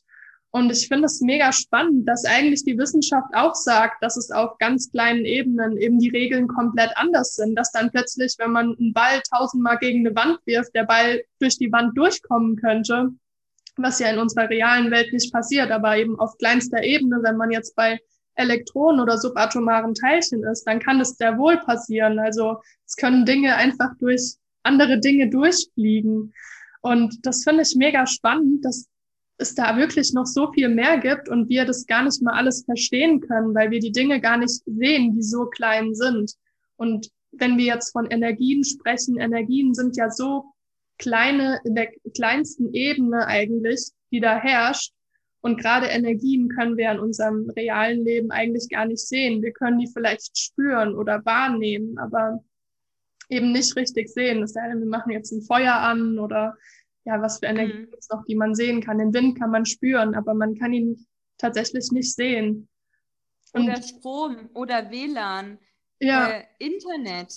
[0.58, 4.58] Und ich finde es mega spannend, dass eigentlich die Wissenschaft auch sagt, dass es auf
[4.58, 8.91] ganz kleinen Ebenen eben die Regeln komplett anders sind, dass dann plötzlich, wenn man einen
[8.91, 13.10] Ball tausendmal gegen eine Wand wirft, der Ball durch die Wand durchkommen könnte,
[13.76, 17.52] was ja in unserer realen Welt nicht passiert, aber eben auf kleinster Ebene, wenn man
[17.52, 18.00] jetzt bei
[18.34, 22.17] Elektronen oder subatomaren Teilchen ist, dann kann es sehr wohl passieren.
[22.17, 26.34] Also es können Dinge einfach durch andere Dinge durchfliegen.
[26.82, 28.88] Und das finde ich mega spannend, dass
[29.38, 32.63] es da wirklich noch so viel mehr gibt und wir das gar nicht mal alles
[32.65, 36.34] verstehen können, weil wir die Dinge gar nicht sehen, die so klein sind.
[36.76, 40.45] Und wenn wir jetzt von Energien sprechen, Energien sind ja so
[40.97, 44.93] kleine, in der kleinsten Ebene eigentlich, die da herrscht.
[45.41, 49.43] Und gerade Energien können wir in unserem realen Leben eigentlich gar nicht sehen.
[49.43, 52.43] Wir können die vielleicht spüren oder wahrnehmen, aber
[53.30, 54.41] eben nicht richtig sehen.
[54.41, 56.58] Das heißt, wir machen jetzt ein Feuer an oder
[57.08, 57.89] ja, was für Energie mhm.
[57.89, 58.98] gibt es noch, die man sehen kann.
[58.98, 62.67] Den Wind kann man spüren, aber man kann ihn tatsächlich nicht sehen.
[63.54, 65.58] Und oder Strom oder WLAN,
[66.00, 66.28] ja.
[66.28, 67.34] Äh, Internet.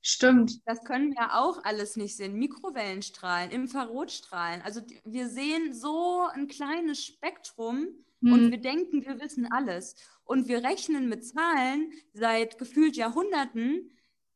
[0.00, 0.60] Stimmt.
[0.66, 2.34] Das können wir auch alles nicht sehen.
[2.34, 4.62] Mikrowellenstrahlen, Infrarotstrahlen.
[4.62, 7.88] Also wir sehen so ein kleines Spektrum
[8.20, 8.32] mhm.
[8.32, 9.96] und wir denken, wir wissen alles.
[10.24, 13.90] Und wir rechnen mit Zahlen seit gefühlt Jahrhunderten,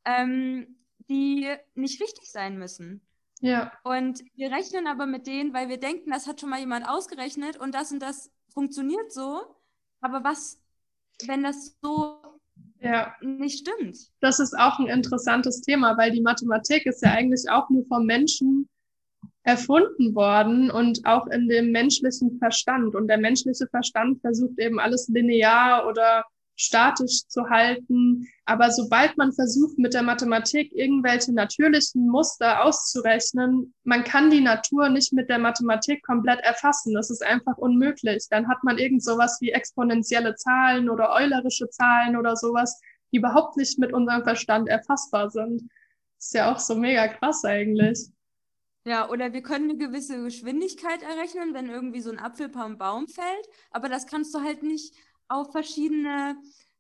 [0.05, 0.77] ähm,
[1.09, 3.06] die nicht richtig sein müssen.
[3.41, 3.73] Ja.
[3.85, 7.57] Und wir rechnen aber mit denen, weil wir denken, das hat schon mal jemand ausgerechnet
[7.57, 9.43] und das und das funktioniert so.
[10.01, 10.61] Aber was,
[11.27, 12.19] wenn das so
[12.81, 13.15] ja.
[13.21, 13.97] nicht stimmt?
[14.21, 18.07] Das ist auch ein interessantes Thema, weil die Mathematik ist ja eigentlich auch nur vom
[18.07, 18.69] Menschen
[19.43, 22.95] erfunden worden und auch in dem menschlichen Verstand.
[22.95, 26.25] Und der menschliche Verstand versucht eben alles linear oder
[26.57, 28.27] statisch zu halten.
[28.47, 34.89] Aber sobald man versucht, mit der Mathematik irgendwelche natürlichen Muster auszurechnen, man kann die Natur
[34.89, 36.95] nicht mit der Mathematik komplett erfassen.
[36.95, 38.27] Das ist einfach unmöglich.
[38.31, 42.81] Dann hat man irgend sowas wie exponentielle Zahlen oder eulerische Zahlen oder sowas,
[43.13, 45.69] die überhaupt nicht mit unserem Verstand erfassbar sind.
[46.19, 48.11] Ist ja auch so mega krass eigentlich.
[48.87, 53.09] Ja, oder wir können eine gewisse Geschwindigkeit errechnen, wenn irgendwie so ein Apfel vom Baum
[53.09, 54.95] fällt, aber das kannst du halt nicht
[55.29, 56.37] auf verschiedene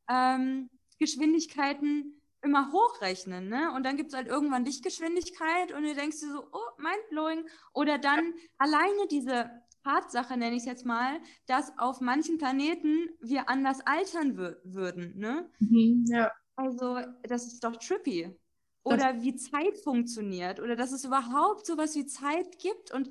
[0.09, 3.73] ähm, Geschwindigkeiten immer hochrechnen, ne?
[3.75, 7.47] Und dann gibt es halt irgendwann Lichtgeschwindigkeit und du denkst dir so, oh, mindblowing.
[7.75, 9.51] Oder dann alleine diese
[9.85, 15.51] Tatsache, nenne ich es jetzt mal, dass auf manchen Planeten wir anders altern würden, ne?
[15.59, 16.33] Mhm, ja.
[16.57, 18.35] Also, das ist doch trippy.
[18.83, 20.61] Oder das wie Zeit funktioniert.
[20.61, 22.93] Oder dass es überhaupt sowas wie Zeit gibt.
[22.93, 23.11] Und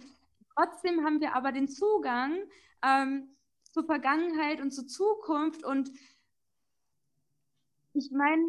[0.56, 2.40] trotzdem haben wir aber den Zugang
[2.82, 3.35] ähm,
[3.76, 5.66] zur Vergangenheit und zur Zukunft.
[5.66, 5.92] Und
[7.94, 8.42] ich meine,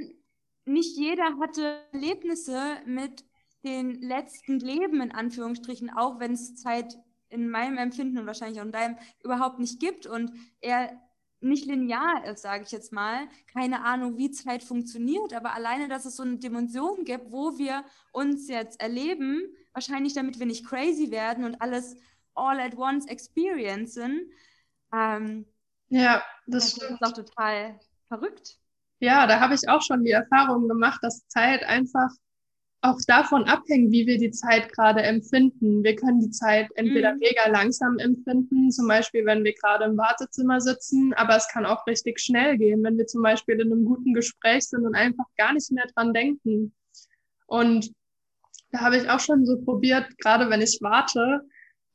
[0.66, 3.24] nicht jeder hatte Erlebnisse mit
[3.64, 6.96] den letzten Leben, in Anführungsstrichen, auch wenn es Zeit
[7.28, 10.92] in meinem Empfinden und wahrscheinlich auch in deinem überhaupt nicht gibt und er
[11.40, 13.26] nicht linear ist, sage ich jetzt mal.
[13.52, 17.84] Keine Ahnung, wie Zeit funktioniert, aber alleine, dass es so eine Dimension gibt, wo wir
[18.12, 21.96] uns jetzt erleben, wahrscheinlich damit wir nicht crazy werden und alles
[22.36, 24.30] all at once experiencen.
[24.92, 25.46] Ähm,
[25.88, 28.58] ja, das, das ist auch total verrückt.
[28.98, 32.10] Ja, da habe ich auch schon die Erfahrung gemacht, dass Zeit einfach
[32.82, 35.82] auch davon abhängt, wie wir die Zeit gerade empfinden.
[35.82, 37.18] Wir können die Zeit entweder mhm.
[37.18, 41.86] mega langsam empfinden, zum Beispiel wenn wir gerade im Wartezimmer sitzen, aber es kann auch
[41.86, 45.52] richtig schnell gehen, wenn wir zum Beispiel in einem guten Gespräch sind und einfach gar
[45.52, 46.72] nicht mehr dran denken.
[47.46, 47.92] Und
[48.70, 51.40] da habe ich auch schon so probiert, gerade wenn ich warte,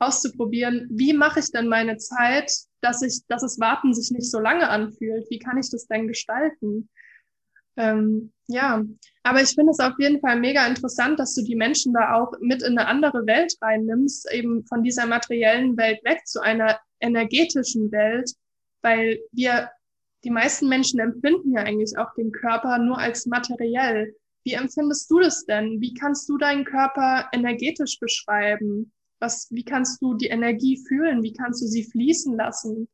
[0.01, 4.39] auszuprobieren, wie mache ich denn meine Zeit, dass ich, dass das Warten sich nicht so
[4.39, 5.29] lange anfühlt?
[5.29, 6.89] Wie kann ich das denn gestalten?
[7.77, 8.83] Ähm, ja,
[9.23, 12.33] aber ich finde es auf jeden Fall mega interessant, dass du die Menschen da auch
[12.41, 17.91] mit in eine andere Welt reinnimmst, eben von dieser materiellen Welt weg zu einer energetischen
[17.91, 18.31] Welt,
[18.81, 19.69] weil wir,
[20.23, 24.15] die meisten Menschen empfinden ja eigentlich auch den Körper nur als materiell.
[24.43, 25.79] Wie empfindest du das denn?
[25.79, 28.91] Wie kannst du deinen Körper energetisch beschreiben?
[29.21, 31.21] Was, wie kannst du die Energie fühlen?
[31.21, 32.89] Wie kannst du sie fließen lassen?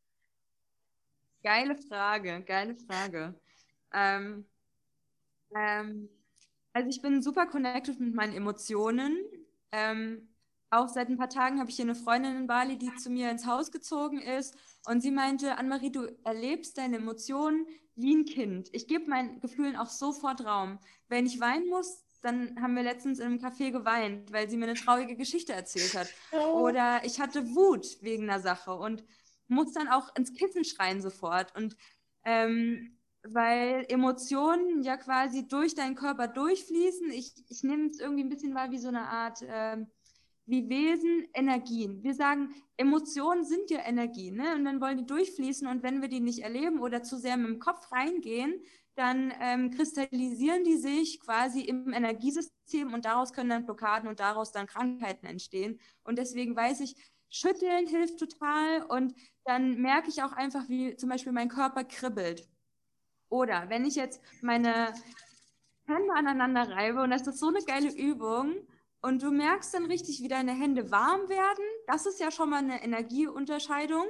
[1.41, 3.33] Geile Frage, geile Frage.
[3.93, 4.45] Ähm,
[5.55, 6.09] ähm,
[6.73, 9.17] also ich bin super connected mit meinen Emotionen.
[9.71, 10.27] Ähm,
[10.69, 13.31] auch seit ein paar Tagen habe ich hier eine Freundin in Bali, die zu mir
[13.31, 14.53] ins Haus gezogen ist.
[14.85, 18.67] Und sie meinte, Anne-Marie, du erlebst deine Emotionen wie ein Kind.
[18.73, 20.77] Ich gebe meinen Gefühlen auch sofort Raum.
[21.07, 24.65] Wenn ich weinen muss, dann haben wir letztens in einem Café geweint, weil sie mir
[24.65, 26.07] eine traurige Geschichte erzählt hat.
[26.31, 26.61] Oh.
[26.61, 29.03] Oder ich hatte Wut wegen einer Sache und
[29.47, 31.55] muss dann auch ins Kissen schreien sofort.
[31.55, 31.75] Und
[32.25, 37.11] ähm, weil Emotionen ja quasi durch deinen Körper durchfließen.
[37.11, 39.77] Ich, ich nehme es irgendwie ein bisschen mal wie so eine Art, äh,
[40.45, 42.03] wie Wesen, Energien.
[42.03, 44.55] Wir sagen, Emotionen sind ja Energien, ne?
[44.55, 47.47] Und dann wollen die durchfließen und wenn wir die nicht erleben oder zu sehr mit
[47.47, 48.61] dem Kopf reingehen,
[48.97, 54.51] dann ähm, kristallisieren die sich quasi im Energiesystem und daraus können dann Blockaden und daraus
[54.51, 55.79] dann Krankheiten entstehen.
[56.03, 56.95] Und deswegen weiß ich,
[57.29, 59.13] Schütteln hilft total und
[59.45, 62.47] dann merke ich auch einfach, wie zum Beispiel mein Körper kribbelt.
[63.29, 64.93] Oder wenn ich jetzt meine
[65.85, 68.55] Hände aneinander reibe und das ist so eine geile Übung
[69.01, 72.57] und du merkst dann richtig, wie deine Hände warm werden, das ist ja schon mal
[72.57, 74.07] eine Energieunterscheidung.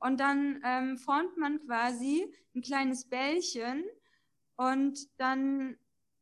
[0.00, 3.84] Und dann ähm, formt man quasi ein kleines Bällchen
[4.56, 5.76] und dann,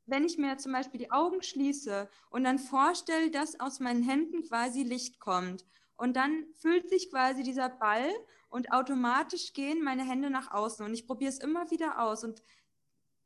[0.06, 4.42] wenn ich mir zum Beispiel die Augen schließe und dann vorstelle, dass aus meinen Händen
[4.42, 5.64] quasi Licht kommt
[5.96, 8.08] und dann füllt sich quasi dieser Ball
[8.48, 12.42] und automatisch gehen meine Hände nach außen und ich probiere es immer wieder aus und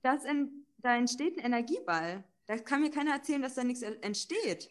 [0.02, 2.24] das in, da entsteht ein Energieball.
[2.46, 4.70] Da kann mir keiner erzählen, dass da nichts entsteht.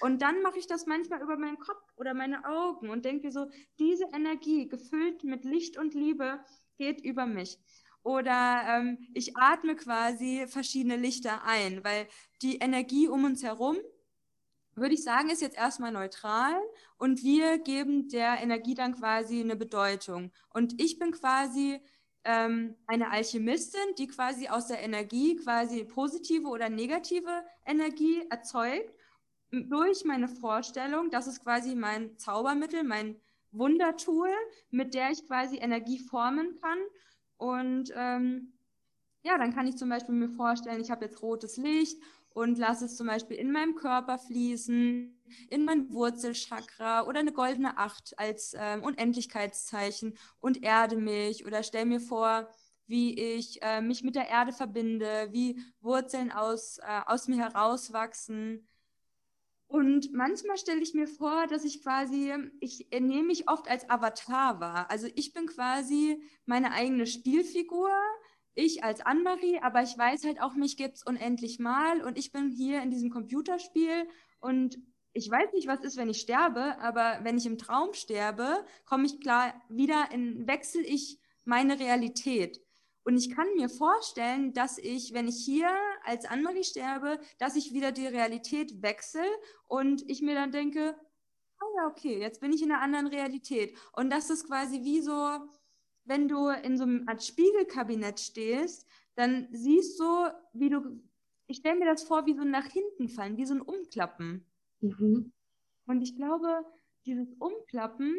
[0.00, 3.46] Und dann mache ich das manchmal über meinen Kopf oder meine Augen und denke so,
[3.78, 6.44] diese Energie, gefüllt mit Licht und Liebe,
[6.78, 7.58] geht über mich.
[8.02, 12.06] Oder ähm, ich atme quasi verschiedene Lichter ein, weil
[12.42, 13.76] die Energie um uns herum
[14.74, 16.54] würde ich sagen, ist jetzt erstmal neutral
[16.96, 20.32] und wir geben der Energie dann quasi eine Bedeutung.
[20.50, 21.80] Und ich bin quasi
[22.24, 28.94] ähm, eine Alchemistin, die quasi aus der Energie quasi positive oder negative Energie erzeugt
[29.50, 31.10] durch meine Vorstellung.
[31.10, 34.30] Das ist quasi mein Zaubermittel, mein Wundertool,
[34.70, 36.78] mit der ich quasi Energie formen kann.
[37.42, 38.52] Und ähm,
[39.24, 42.00] ja, dann kann ich zum Beispiel mir vorstellen, ich habe jetzt rotes Licht
[42.30, 47.78] und lasse es zum Beispiel in meinem Körper fließen, in mein Wurzelchakra oder eine goldene
[47.78, 52.48] Acht als ähm, Unendlichkeitszeichen und erde mich oder stell mir vor,
[52.86, 58.68] wie ich äh, mich mit der Erde verbinde, wie Wurzeln aus, äh, aus mir herauswachsen.
[59.72, 62.30] Und manchmal stelle ich mir vor, dass ich quasi,
[62.60, 64.90] ich nehme mich oft als Avatar wahr.
[64.90, 67.90] Also ich bin quasi meine eigene Spielfigur,
[68.54, 72.32] ich als Anne-Marie, aber ich weiß halt auch, mich gibt es unendlich mal und ich
[72.32, 74.06] bin hier in diesem Computerspiel
[74.40, 74.76] und
[75.14, 79.06] ich weiß nicht, was ist, wenn ich sterbe, aber wenn ich im Traum sterbe, komme
[79.06, 82.61] ich klar wieder in, wechsle ich meine Realität.
[83.04, 85.68] Und ich kann mir vorstellen, dass ich, wenn ich hier
[86.04, 89.24] als Annemarie sterbe, dass ich wieder die Realität wechsle
[89.66, 90.94] und ich mir dann denke,
[91.60, 93.76] oh ja, okay, jetzt bin ich in einer anderen Realität.
[93.92, 95.38] Und das ist quasi wie so,
[96.04, 100.04] wenn du in so einem Art Spiegelkabinett stehst, dann siehst du,
[100.52, 101.00] wie du,
[101.46, 104.46] ich stelle mir das vor, wie so ein nach hinten fallen, wie so ein Umklappen.
[104.80, 105.32] Mhm.
[105.86, 106.64] Und ich glaube,
[107.04, 108.16] dieses Umklappen,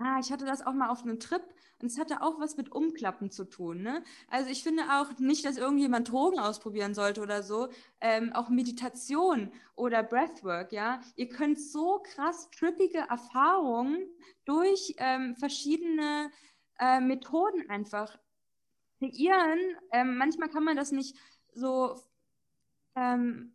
[0.00, 1.42] ah, ich hatte das auch mal auf einem Trip
[1.80, 3.82] und es hatte auch was mit Umklappen zu tun.
[3.82, 4.02] Ne?
[4.28, 7.68] Also ich finde auch nicht, dass irgendjemand Drogen ausprobieren sollte oder so.
[8.00, 11.00] Ähm, auch Meditation oder Breathwork, ja.
[11.16, 13.98] Ihr könnt so krass trippige Erfahrungen
[14.44, 16.30] durch ähm, verschiedene
[16.78, 18.18] äh, Methoden einfach
[18.98, 19.58] kreieren.
[19.92, 21.16] Ähm, manchmal kann man das nicht
[21.54, 21.96] so
[22.96, 23.52] ähm,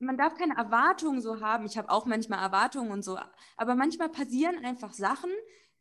[0.00, 1.66] man darf keine Erwartungen so haben.
[1.66, 3.18] Ich habe auch manchmal Erwartungen und so,
[3.56, 5.30] aber manchmal passieren einfach Sachen,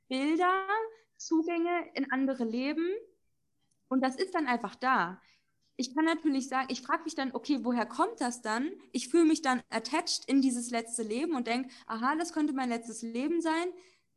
[0.08, 0.67] Bilder,
[1.17, 2.88] Zugänge in andere Leben
[3.88, 5.22] und das ist dann einfach da.
[5.76, 8.72] Ich kann natürlich sagen, ich frage mich dann, okay, woher kommt das dann?
[8.91, 12.70] Ich fühle mich dann attached in dieses letzte Leben und denke, aha, das könnte mein
[12.70, 13.67] letztes Leben sein.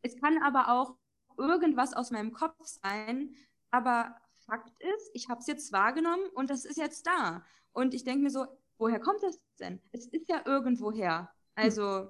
[0.00, 0.96] Es kann aber auch
[1.36, 3.34] irgendwas aus meinem Kopf sein.
[3.70, 7.44] Aber Fakt ist, ich habe es jetzt wahrgenommen und das ist jetzt da.
[7.72, 8.46] Und ich denke mir so,
[8.78, 9.80] woher kommt das denn?
[9.92, 11.30] Es ist ja irgendwoher.
[11.54, 12.08] Also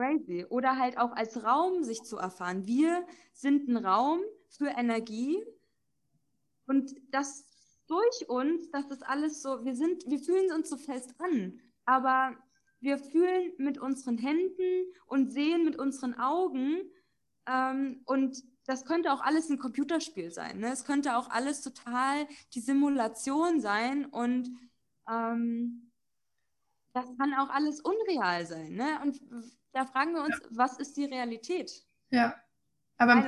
[0.00, 0.46] crazy.
[0.48, 2.66] Oder halt auch als Raum sich zu erfahren.
[2.66, 5.44] Wir sind ein Raum für Energie
[6.66, 7.46] und das
[7.86, 12.36] durch uns, das ist alles so, wir sind, wir fühlen uns so fest an, aber
[12.78, 16.80] wir fühlen mit unseren Händen und sehen mit unseren Augen
[17.46, 20.60] ähm, und das könnte auch alles ein Computerspiel sein.
[20.60, 20.68] Ne?
[20.72, 24.48] Es könnte auch alles total die Simulation sein und
[25.10, 25.90] ähm,
[26.92, 28.74] das kann auch alles unreal sein.
[28.74, 29.00] Ne?
[29.02, 29.20] Und
[29.72, 30.48] da fragen wir uns, ja.
[30.50, 31.70] was ist die Realität?
[32.10, 32.34] Ja.
[33.00, 33.24] Aber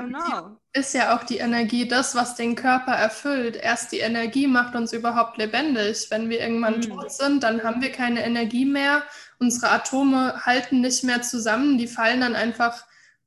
[0.75, 3.57] ist ja auch die Energie das, was den Körper erfüllt.
[3.57, 6.09] Erst die Energie macht uns überhaupt lebendig.
[6.11, 6.83] Wenn wir irgendwann mhm.
[6.83, 9.03] tot sind, dann haben wir keine Energie mehr.
[9.39, 11.79] Unsere Atome halten nicht mehr zusammen.
[11.79, 12.85] Die fallen dann einfach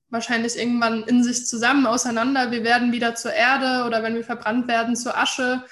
[0.10, 2.51] wahrscheinlich irgendwann in sich zusammen auseinander.
[2.51, 5.65] Wir werden wieder zur Erde oder wenn wir verbrannt werden, zur Asche.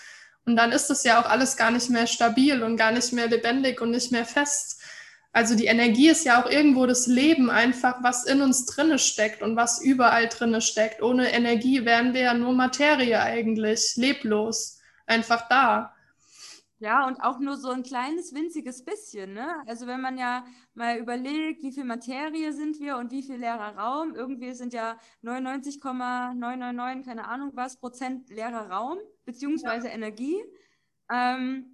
[0.45, 3.27] Und dann ist das ja auch alles gar nicht mehr stabil und gar nicht mehr
[3.27, 4.81] lebendig und nicht mehr fest.
[5.33, 9.41] Also die Energie ist ja auch irgendwo das Leben einfach, was in uns drinne steckt
[9.41, 11.01] und was überall drinne steckt.
[11.01, 15.95] Ohne Energie wären wir ja nur Materie eigentlich, leblos, einfach da.
[16.77, 19.33] Ja, und auch nur so ein kleines, winziges bisschen.
[19.33, 19.55] Ne?
[19.65, 23.75] Also wenn man ja mal überlegt, wie viel Materie sind wir und wie viel leerer
[23.75, 24.13] Raum.
[24.13, 29.93] Irgendwie sind ja 99,999, keine Ahnung was, Prozent leerer Raum, beziehungsweise ja.
[29.93, 30.43] Energie.
[31.09, 31.72] Ähm,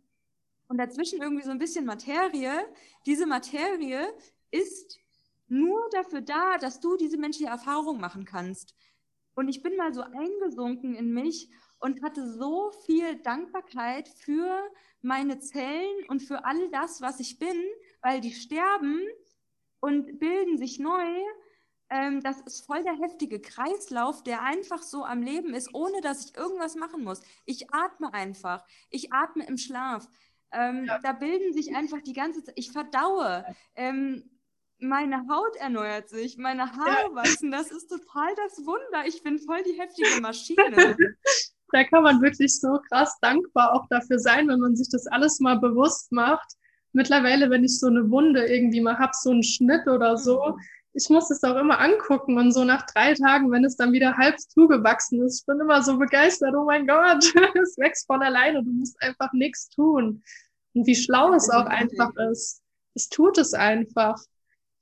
[0.69, 2.53] und dazwischen irgendwie so ein bisschen Materie.
[3.05, 4.07] Diese Materie
[4.51, 4.99] ist
[5.47, 8.75] nur dafür da, dass du diese menschliche Erfahrung machen kannst.
[9.33, 14.61] Und ich bin mal so eingesunken in mich und hatte so viel Dankbarkeit für
[15.01, 17.57] meine Zellen und für all das, was ich bin,
[18.01, 19.01] weil die sterben
[19.79, 21.07] und bilden sich neu.
[21.89, 26.25] Ähm, das ist voll der heftige Kreislauf, der einfach so am Leben ist, ohne dass
[26.25, 27.21] ich irgendwas machen muss.
[27.45, 28.63] Ich atme einfach.
[28.91, 30.07] Ich atme im Schlaf.
[30.51, 30.99] Ähm, ja.
[30.99, 33.45] Da bilden sich einfach die ganze Zeit, ich verdaue.
[33.75, 34.29] Ähm,
[34.79, 37.15] meine Haut erneuert sich, meine Haare ja.
[37.15, 37.51] wachsen.
[37.51, 39.05] Das ist total das Wunder.
[39.05, 40.95] Ich bin voll die heftige Maschine.
[41.71, 45.39] da kann man wirklich so krass dankbar auch dafür sein, wenn man sich das alles
[45.39, 46.53] mal bewusst macht.
[46.91, 50.61] Mittlerweile, wenn ich so eine Wunde irgendwie mal habe, so einen Schnitt oder so, mhm.
[50.93, 54.17] Ich muss es auch immer angucken und so nach drei Tagen, wenn es dann wieder
[54.17, 57.23] halb zugewachsen ist, ich bin immer so begeistert, oh mein Gott,
[57.61, 60.23] es wächst von alleine, du musst einfach nichts tun.
[60.73, 62.61] Und wie schlau es auch einfach ist.
[62.95, 64.19] Es tut es einfach.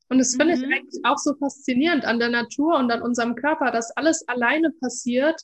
[0.09, 0.63] Und das finde mhm.
[0.63, 4.71] ich eigentlich auch so faszinierend an der Natur und an unserem Körper, dass alles alleine
[4.79, 5.41] passiert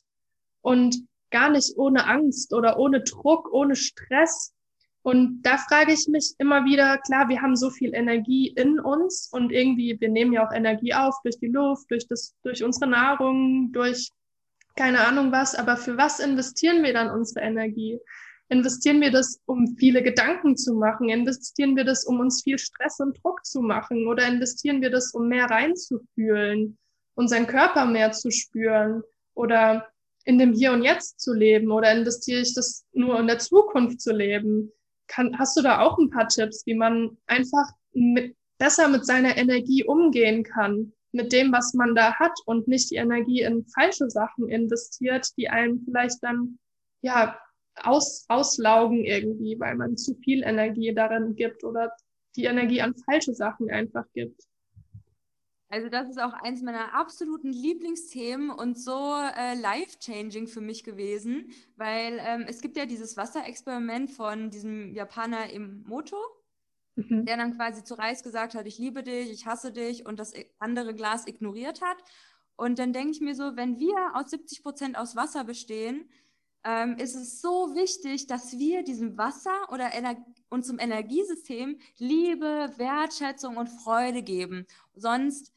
[0.62, 0.96] und
[1.30, 4.53] gar nicht ohne Angst oder ohne Druck, ohne Stress.
[5.04, 9.28] Und da frage ich mich immer wieder, klar, wir haben so viel Energie in uns
[9.30, 12.86] und irgendwie, wir nehmen ja auch Energie auf durch die Luft, durch das, durch unsere
[12.86, 14.08] Nahrung, durch
[14.76, 18.00] keine Ahnung was, aber für was investieren wir dann unsere Energie?
[18.48, 21.10] Investieren wir das, um viele Gedanken zu machen?
[21.10, 24.06] Investieren wir das, um uns viel Stress und Druck zu machen?
[24.06, 26.78] Oder investieren wir das, um mehr reinzufühlen,
[27.14, 29.02] unseren Körper mehr zu spüren?
[29.34, 29.86] Oder
[30.24, 34.00] in dem Hier und Jetzt zu leben oder investiere ich das nur in der Zukunft
[34.00, 34.72] zu leben?
[35.06, 39.36] Kann, hast du da auch ein paar Tipps, wie man einfach mit, besser mit seiner
[39.36, 44.10] Energie umgehen kann, mit dem, was man da hat und nicht die Energie in falsche
[44.10, 46.58] Sachen investiert, die einem vielleicht dann
[47.02, 47.38] ja
[47.76, 51.92] aus, auslaugen irgendwie, weil man zu viel Energie darin gibt oder
[52.36, 54.42] die Energie an falsche Sachen einfach gibt?
[55.74, 61.50] Also das ist auch eins meiner absoluten Lieblingsthemen und so äh, life-changing für mich gewesen,
[61.74, 66.16] weil ähm, es gibt ja dieses Wasserexperiment von diesem Japaner Emoto,
[66.94, 67.24] mhm.
[67.24, 70.32] der dann quasi zu Reis gesagt hat, ich liebe dich, ich hasse dich und das
[70.60, 71.96] andere Glas ignoriert hat.
[72.54, 76.08] Und dann denke ich mir so, wenn wir aus 70 Prozent aus Wasser bestehen,
[76.62, 83.56] ähm, ist es so wichtig, dass wir diesem Wasser oder Ener unserem Energiesystem Liebe, Wertschätzung
[83.56, 84.66] und Freude geben.
[84.94, 85.53] Sonst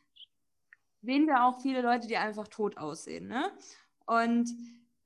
[1.07, 3.27] sehen wir auch viele Leute, die einfach tot aussehen.
[3.27, 3.49] Ne?
[4.05, 4.49] Und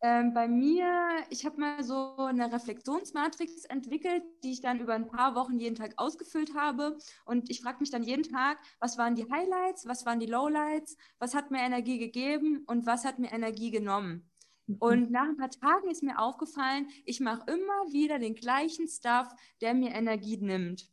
[0.02, 0.88] ähm, bei mir,
[1.30, 5.76] ich habe mal so eine Reflexionsmatrix entwickelt, die ich dann über ein paar Wochen jeden
[5.76, 6.98] Tag ausgefüllt habe.
[7.26, 10.98] Und ich frage mich dann jeden Tag, was waren die Highlights, was waren die Lowlights,
[11.20, 14.28] was hat mir Energie gegeben und was hat mir Energie genommen.
[14.66, 14.78] Mhm.
[14.80, 19.28] Und nach ein paar Tagen ist mir aufgefallen, ich mache immer wieder den gleichen Stuff,
[19.62, 20.90] der mir Energie nimmt.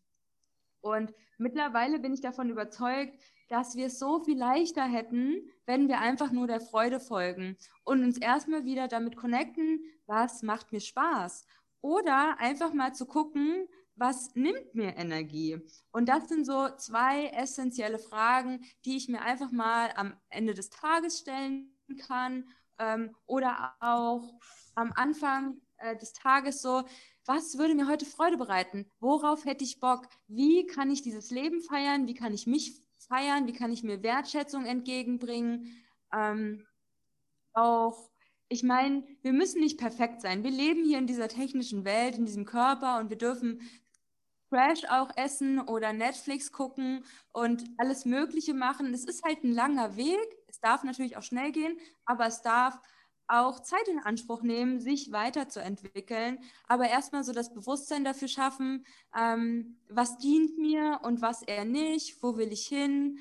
[0.82, 3.18] Und mittlerweile bin ich davon überzeugt,
[3.49, 8.05] dass wir es so viel leichter hätten, wenn wir einfach nur der Freude folgen und
[8.05, 11.46] uns erstmal wieder damit connecten, was macht mir Spaß.
[11.80, 15.61] Oder einfach mal zu gucken, was nimmt mir Energie?
[15.90, 20.70] Und das sind so zwei essentielle Fragen, die ich mir einfach mal am Ende des
[20.70, 21.74] Tages stellen
[22.07, 24.34] kann ähm, oder auch
[24.74, 26.84] am Anfang äh, des Tages so,
[27.24, 28.90] was würde mir heute Freude bereiten?
[29.01, 30.09] Worauf hätte ich Bock?
[30.28, 32.07] Wie kann ich dieses Leben feiern?
[32.07, 33.46] Wie kann ich mich feiern?
[33.46, 35.82] Wie kann ich mir Wertschätzung entgegenbringen?
[36.12, 36.66] Ähm,
[37.52, 38.11] auch,
[38.48, 40.44] ich meine, wir müssen nicht perfekt sein.
[40.44, 43.61] Wir leben hier in dieser technischen Welt, in diesem Körper und wir dürfen
[44.50, 48.94] Crash auch essen oder Netflix gucken und alles Mögliche machen.
[48.94, 50.26] Es ist halt ein langer Weg.
[50.46, 52.78] Es darf natürlich auch schnell gehen, aber es darf
[53.28, 59.78] auch Zeit in Anspruch nehmen, sich weiterzuentwickeln, aber erstmal so das Bewusstsein dafür schaffen, ähm,
[59.88, 63.18] was dient mir und was eher nicht, wo will ich hin,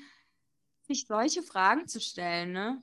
[0.82, 2.82] sich solche Fragen zu stellen, ne?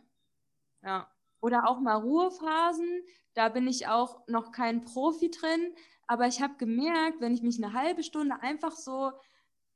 [0.84, 1.10] Ja.
[1.42, 3.04] Oder auch mal Ruhephasen,
[3.34, 5.74] da bin ich auch noch kein Profi drin,
[6.08, 9.12] aber ich habe gemerkt, wenn ich mich eine halbe Stunde einfach so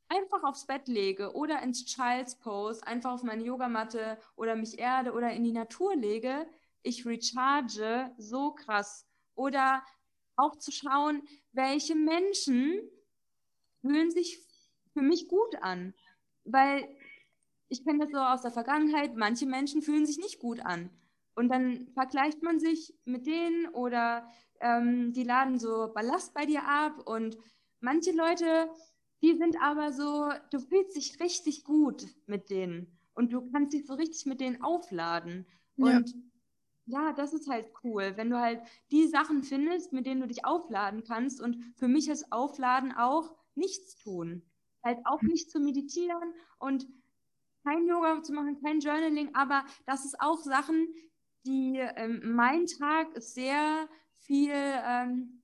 [0.08, 5.14] einfach aufs Bett lege oder ins Child's Pose, einfach auf meine Yogamatte oder mich erde
[5.14, 6.48] oder in die Natur lege,
[6.84, 9.06] ich recharge so krass.
[9.36, 9.84] Oder
[10.36, 11.22] auch zu schauen,
[11.52, 12.82] welche Menschen
[13.82, 14.40] fühlen sich
[14.94, 15.94] für mich gut an.
[16.46, 16.88] Weil
[17.68, 20.90] ich kenne das so aus der Vergangenheit, manche Menschen fühlen sich nicht gut an.
[21.36, 24.28] Und dann vergleicht man sich mit denen oder
[24.60, 27.08] ähm, die laden so Ballast bei dir ab.
[27.08, 27.38] Und
[27.80, 28.70] manche Leute,
[29.22, 32.98] die sind aber so, du fühlst dich richtig gut mit denen.
[33.14, 35.46] Und du kannst dich so richtig mit denen aufladen.
[35.78, 36.29] Und ja
[36.90, 38.62] ja, das ist halt cool, wenn du halt
[38.92, 41.42] die Sachen findest, mit denen du dich aufladen kannst.
[41.42, 44.42] Und für mich ist Aufladen auch nichts tun.
[44.84, 46.88] Halt auch nicht zu meditieren und
[47.64, 50.88] kein Yoga zu machen, kein Journaling, aber das ist auch Sachen,
[51.46, 53.88] die ähm, mein Tag ist sehr
[54.18, 55.42] viel ähm,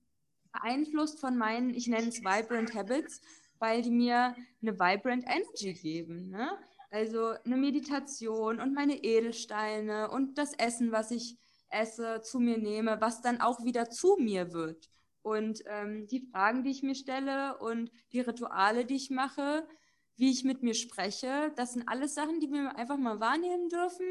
[0.52, 3.20] beeinflusst von meinen, ich nenne es Vibrant Habits,
[3.58, 6.30] weil die mir eine Vibrant Energy geben.
[6.30, 6.58] Ne?
[6.96, 11.36] Also eine Meditation und meine Edelsteine und das Essen, was ich
[11.68, 14.88] esse, zu mir nehme, was dann auch wieder zu mir wird.
[15.20, 19.68] Und ähm, die Fragen, die ich mir stelle und die Rituale, die ich mache,
[20.16, 24.06] wie ich mit mir spreche, das sind alles Sachen, die wir einfach mal wahrnehmen dürfen.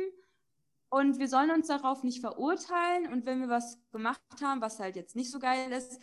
[0.90, 3.12] Und wir sollen uns darauf nicht verurteilen.
[3.12, 6.00] Und wenn wir was gemacht haben, was halt jetzt nicht so geil ist,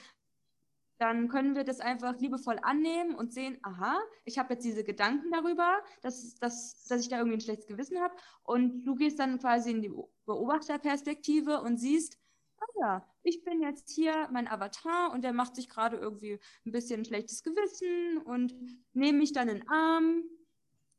[0.99, 5.31] dann können wir das einfach liebevoll annehmen und sehen, aha, ich habe jetzt diese Gedanken
[5.33, 8.15] darüber, dass, dass, dass ich da irgendwie ein schlechtes Gewissen habe.
[8.45, 9.93] Und du gehst dann quasi in die
[10.27, 12.19] Beobachterperspektive und siehst,
[12.61, 16.73] ah ja, ich bin jetzt hier mein Avatar und der macht sich gerade irgendwie ein
[16.73, 18.55] bisschen ein schlechtes Gewissen und
[18.93, 20.25] nehme mich dann in den Arm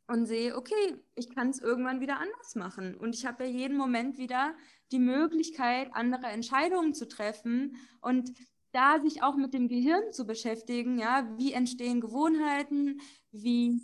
[0.07, 2.95] und sehe, okay, ich kann es irgendwann wieder anders machen.
[2.95, 4.53] Und ich habe ja jeden Moment wieder
[4.91, 7.77] die Möglichkeit, andere Entscheidungen zu treffen.
[8.01, 8.33] Und
[8.74, 12.99] da sich auch mit dem Gehirn zu beschäftigen, ja, wie entstehen Gewohnheiten,
[13.32, 13.80] wie,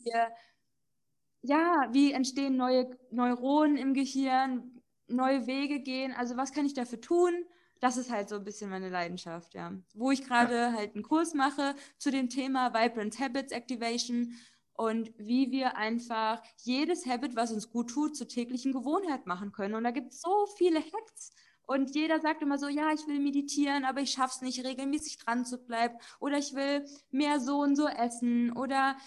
[1.42, 7.00] ja, wie entstehen neue Neuronen im Gehirn, neue Wege gehen, also was kann ich dafür
[7.00, 7.34] tun?
[7.80, 9.72] Das ist halt so ein bisschen meine Leidenschaft, ja.
[9.94, 10.74] Wo ich gerade ja.
[10.74, 14.34] halt einen Kurs mache zu dem Thema Vibrant Habits Activation
[14.74, 19.76] und wie wir einfach jedes Habit, was uns gut tut, zur täglichen Gewohnheit machen können.
[19.76, 21.32] Und da gibt es so viele Hacks,
[21.70, 25.20] und jeder sagt immer so, ja, ich will meditieren, aber ich schaffe es nicht, regelmäßig
[25.20, 26.00] dran zu bleiben.
[26.20, 28.52] Oder ich will mehr so und so essen.
[28.58, 28.98] Oder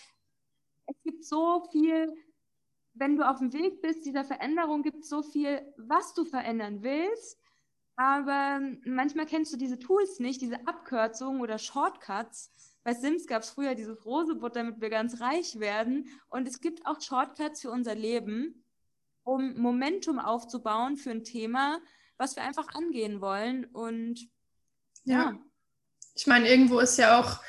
[0.86, 2.14] es gibt so viel,
[2.94, 6.84] wenn du auf dem Weg bist, dieser Veränderung gibt es so viel, was du verändern
[6.84, 7.36] willst.
[7.96, 12.52] Aber manchmal kennst du diese Tools nicht, diese Abkürzungen oder Shortcuts.
[12.84, 16.06] Bei Sims gab es früher dieses Rosebutter, damit wir ganz reich werden.
[16.28, 18.64] Und es gibt auch Shortcuts für unser Leben.
[19.24, 21.80] um Momentum aufzubauen für ein Thema,
[22.22, 23.64] was wir einfach angehen wollen.
[23.66, 24.20] Und
[25.04, 25.22] ja.
[25.22, 25.32] ja.
[26.14, 27.40] Ich meine, irgendwo ist ja auch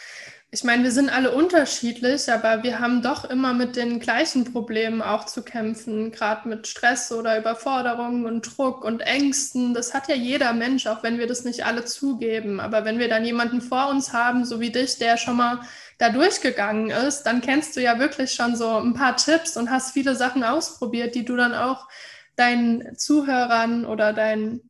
[0.54, 5.02] ich meine, wir sind alle unterschiedlich, aber wir haben doch immer mit den gleichen Problemen
[5.02, 9.74] auch zu kämpfen, gerade mit Stress oder Überforderung und Druck und Ängsten.
[9.74, 12.60] Das hat ja jeder Mensch, auch wenn wir das nicht alle zugeben.
[12.60, 15.62] Aber wenn wir dann jemanden vor uns haben, so wie dich, der schon mal
[15.98, 19.94] da durchgegangen ist, dann kennst du ja wirklich schon so ein paar Tipps und hast
[19.94, 21.88] viele Sachen ausprobiert, die du dann auch
[22.36, 24.70] deinen Zuhörern oder deinen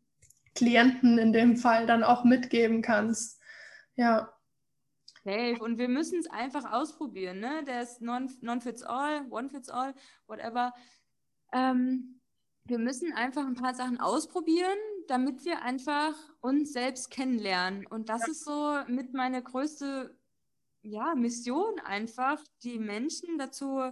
[0.56, 3.42] Klienten in dem Fall dann auch mitgeben kannst.
[3.96, 4.34] Ja.
[5.24, 5.58] Safe.
[5.60, 7.64] Und wir müssen es einfach ausprobieren, ne?
[7.66, 9.94] Der ist non, non fits all, one fits all,
[10.28, 10.74] whatever.
[11.54, 12.20] Ähm,
[12.66, 17.86] wir müssen einfach ein paar Sachen ausprobieren, damit wir einfach uns selbst kennenlernen.
[17.88, 18.32] Und das ja.
[18.32, 20.18] ist so mit meiner größte
[20.82, 23.92] ja, Mission einfach, die Menschen dazu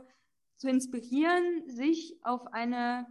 [0.58, 3.08] zu inspirieren, sich auf eine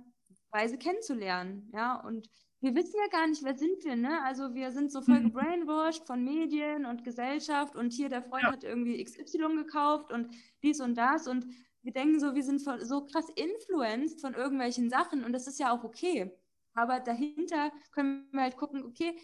[0.50, 1.70] Weise kennenzulernen.
[1.72, 2.28] Ja, und
[2.60, 4.22] wir wissen ja gar nicht, wer sind wir, ne?
[4.24, 5.32] Also wir sind so voll mhm.
[5.32, 8.52] gebrainwashed von Medien und Gesellschaft und hier der Freund ja.
[8.52, 11.46] hat irgendwie XY gekauft und dies und das und
[11.82, 15.72] wir denken so, wir sind so krass influenced von irgendwelchen Sachen und das ist ja
[15.72, 16.30] auch okay.
[16.74, 19.16] Aber dahinter können wir halt gucken, okay,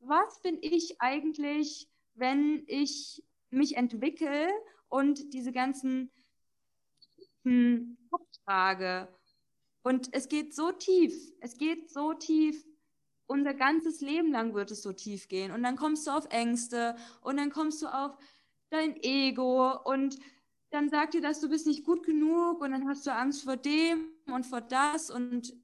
[0.00, 4.48] was bin ich eigentlich, wenn ich mich entwickle
[4.88, 6.10] und diese ganzen
[7.44, 7.98] hm,
[8.44, 9.08] trage.
[9.88, 12.62] Und es geht so tief, es geht so tief,
[13.26, 15.50] unser ganzes Leben lang wird es so tief gehen.
[15.50, 18.14] Und dann kommst du auf Ängste und dann kommst du auf
[18.68, 20.18] dein Ego und
[20.68, 23.56] dann sagt dir, dass du bist nicht gut genug und dann hast du Angst vor
[23.56, 25.56] dem und vor das und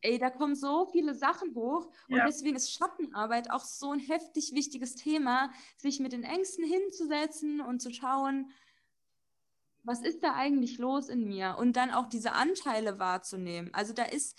[0.00, 2.24] ey, da kommen so viele Sachen hoch und ja.
[2.24, 7.82] deswegen ist Schattenarbeit auch so ein heftig wichtiges Thema, sich mit den Ängsten hinzusetzen und
[7.82, 8.50] zu schauen,
[9.86, 13.70] was ist da eigentlich los in mir und dann auch diese Anteile wahrzunehmen.
[13.72, 14.36] Also da ist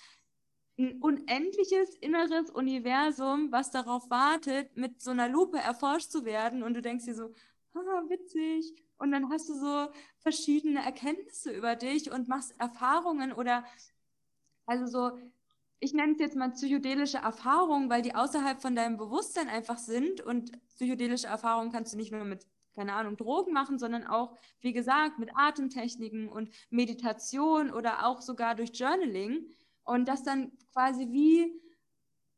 [0.78, 6.62] ein unendliches inneres Universum, was darauf wartet, mit so einer Lupe erforscht zu werden.
[6.64, 7.34] Und du denkst dir so,
[7.74, 8.76] ah, witzig.
[8.98, 9.88] Und dann hast du so
[10.20, 13.64] verschiedene Erkenntnisse über dich und machst Erfahrungen oder
[14.66, 15.18] also so,
[15.80, 20.22] ich nenne es jetzt mal psychedelische Erfahrungen, weil die außerhalb von deinem Bewusstsein einfach sind.
[20.22, 22.45] Und psychedelische Erfahrungen kannst du nicht nur mit,
[22.78, 28.54] keine Ahnung, Drogen machen, sondern auch, wie gesagt, mit Atemtechniken und Meditation oder auch sogar
[28.54, 29.48] durch Journaling.
[29.84, 31.60] Und das dann quasi wie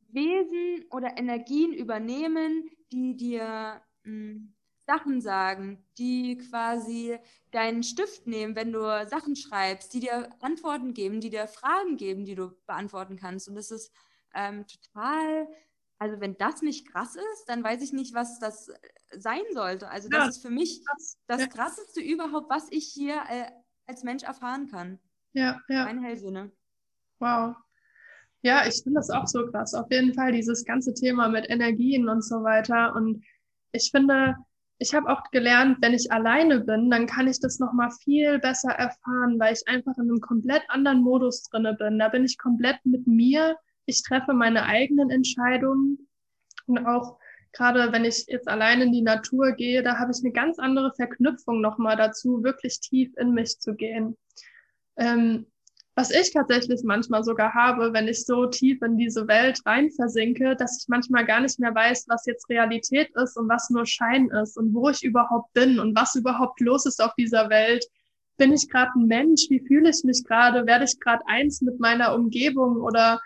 [0.08, 7.20] Wesen oder Energien übernehmen, die dir mh, hm, Sachen sagen, die quasi
[7.52, 12.26] deinen Stift nehmen, wenn du Sachen schreibst, die dir Antworten geben, die dir Fragen geben,
[12.26, 13.48] die du beantworten kannst.
[13.48, 13.94] Und das ist
[14.34, 15.48] ähm, total,
[16.00, 18.72] also wenn das nicht krass ist, dann weiß ich nicht, was das
[19.12, 19.89] sein sollte.
[19.89, 20.82] Also das ja, ist für mich
[21.28, 21.47] das, ja.
[21.47, 23.52] Krasseste überhaupt, was ich hier äh,
[23.86, 25.00] als Mensch erfahren kann.
[25.34, 25.84] Ja, ja.
[25.84, 26.52] Mein Hellsinne.
[27.20, 27.56] Wow.
[28.41, 29.74] Ja, ich finde das auch so krass.
[29.74, 32.95] Auf jeden Fall dieses ganze Thema mit Energien und so weiter.
[32.95, 33.22] Und
[33.74, 34.38] ich finde,
[34.78, 38.72] ich habe auch gelernt, wenn ich alleine bin, dann kann ich das nochmal viel besser
[38.72, 42.00] erfahren, weil ich einfach in einem komplett anderen Modus drinne bin.
[42.00, 43.58] Da bin ich komplett mit mir.
[43.90, 46.08] Ich treffe meine eigenen Entscheidungen.
[46.68, 47.18] Und auch
[47.54, 50.94] gerade wenn ich jetzt alleine in die Natur gehe, da habe ich eine ganz andere
[50.94, 54.16] Verknüpfung nochmal dazu, wirklich tief in mich zu gehen.
[54.96, 55.48] Ähm,
[55.96, 60.56] was ich tatsächlich manchmal sogar habe, wenn ich so tief in diese Welt rein versinke,
[60.56, 64.30] dass ich manchmal gar nicht mehr weiß, was jetzt Realität ist und was nur Schein
[64.30, 67.86] ist und wo ich überhaupt bin und was überhaupt los ist auf dieser Welt.
[68.38, 69.48] Bin ich gerade ein Mensch?
[69.50, 70.68] Wie fühle ich mich gerade?
[70.68, 73.20] Werde ich gerade eins mit meiner Umgebung oder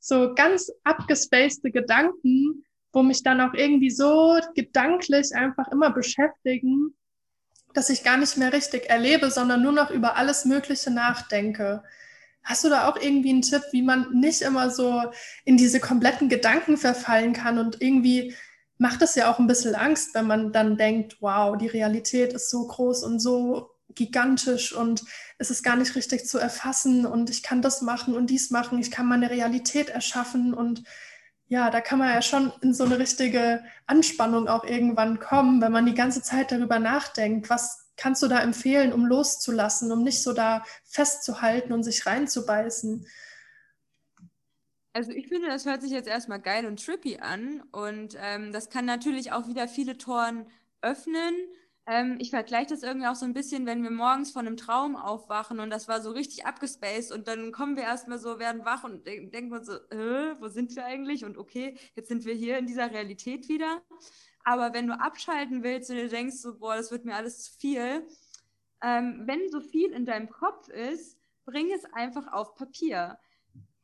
[0.00, 6.94] so ganz abgespacede Gedanken, wo mich dann auch irgendwie so gedanklich einfach immer beschäftigen,
[7.74, 11.82] dass ich gar nicht mehr richtig erlebe, sondern nur noch über alles Mögliche nachdenke.
[12.42, 15.02] Hast du da auch irgendwie einen Tipp, wie man nicht immer so
[15.44, 18.34] in diese kompletten Gedanken verfallen kann und irgendwie
[18.78, 22.48] macht es ja auch ein bisschen Angst, wenn man dann denkt, wow, die Realität ist
[22.48, 25.04] so groß und so gigantisch und
[25.36, 28.78] es ist gar nicht richtig zu erfassen und ich kann das machen und dies machen,
[28.78, 30.84] ich kann meine Realität erschaffen und
[31.48, 35.72] ja, da kann man ja schon in so eine richtige Anspannung auch irgendwann kommen, wenn
[35.72, 40.22] man die ganze Zeit darüber nachdenkt, was kannst du da empfehlen, um loszulassen, um nicht
[40.22, 43.06] so da festzuhalten und sich reinzubeißen?
[44.92, 48.68] Also ich finde, das hört sich jetzt erstmal geil und trippy an und ähm, das
[48.68, 50.46] kann natürlich auch wieder viele Toren
[50.82, 51.34] öffnen.
[51.90, 54.94] Ähm, ich vergleiche das irgendwie auch so ein bisschen, wenn wir morgens von einem Traum
[54.94, 58.84] aufwachen und das war so richtig abgespaced und dann kommen wir erstmal so, werden wach
[58.84, 61.24] und de denken uns so, äh, wo sind wir eigentlich?
[61.24, 63.80] Und okay, jetzt sind wir hier in dieser Realität wieder.
[64.44, 67.58] Aber wenn du abschalten willst und du denkst so, boah, das wird mir alles zu
[67.58, 68.06] viel,
[68.82, 73.18] ähm, wenn so viel in deinem Kopf ist, bring es einfach auf Papier.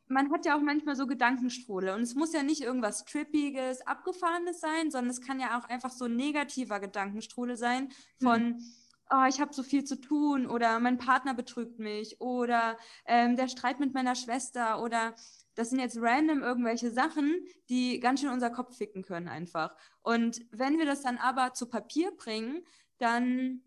[0.07, 4.61] Man hat ja auch manchmal so Gedankenstrudel und es muss ja nicht irgendwas Trippiges, Abgefahrenes
[4.61, 7.89] sein, sondern es kann ja auch einfach so ein negativer Gedankenstrudel sein
[8.23, 8.73] von, mhm.
[9.11, 12.77] oh, ich habe so viel zu tun oder mein Partner betrügt mich oder
[13.07, 15.15] ähm, der Streit mit meiner Schwester oder
[15.55, 19.75] das sind jetzt random irgendwelche Sachen, die ganz schön unser Kopf ficken können einfach.
[20.03, 22.63] Und wenn wir das dann aber zu Papier bringen,
[22.99, 23.63] dann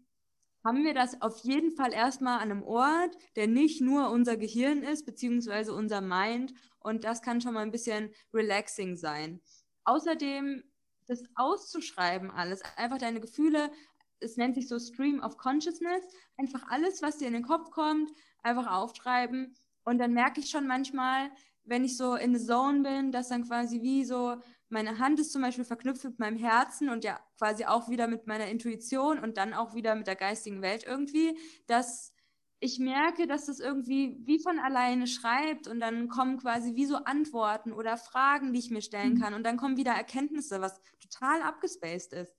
[0.68, 4.84] haben wir das auf jeden Fall erstmal an einem Ort, der nicht nur unser Gehirn
[4.84, 6.54] ist, beziehungsweise unser Mind.
[6.80, 9.40] Und das kann schon mal ein bisschen relaxing sein.
[9.86, 10.62] Außerdem,
[11.06, 13.72] das auszuschreiben alles, einfach deine Gefühle,
[14.20, 16.04] es nennt sich so Stream of Consciousness,
[16.36, 18.12] einfach alles, was dir in den Kopf kommt,
[18.44, 19.56] einfach aufschreiben.
[19.86, 21.32] Und dann merke ich schon manchmal,
[21.64, 24.36] wenn ich so in the Zone bin, dass dann quasi wie so
[24.70, 28.28] meine Hand ist zum Beispiel verknüpft mit meinem Herzen und ja quasi auch wieder mit
[28.28, 31.38] meiner Intuition und dann auch wieder mit der geistigen Welt irgendwie,
[31.68, 32.14] dass
[32.60, 36.98] ich merke, dass das irgendwie wie von alleine schreibt und dann kommen quasi wie so
[36.98, 39.22] Antworten oder Fragen, die ich mir stellen mhm.
[39.22, 42.36] kann und dann kommen wieder Erkenntnisse, was total abgespaced ist.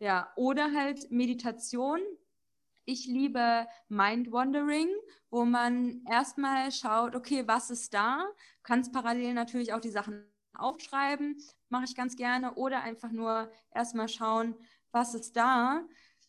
[0.00, 2.00] Ja, oder halt Meditation.
[2.84, 4.88] Ich liebe Mind Wandering,
[5.28, 8.24] wo man erstmal schaut, okay, was ist da?
[8.62, 14.08] Kannst parallel natürlich auch die Sachen aufschreiben, mache ich ganz gerne, oder einfach nur erstmal
[14.08, 14.54] schauen,
[14.90, 15.84] was ist da,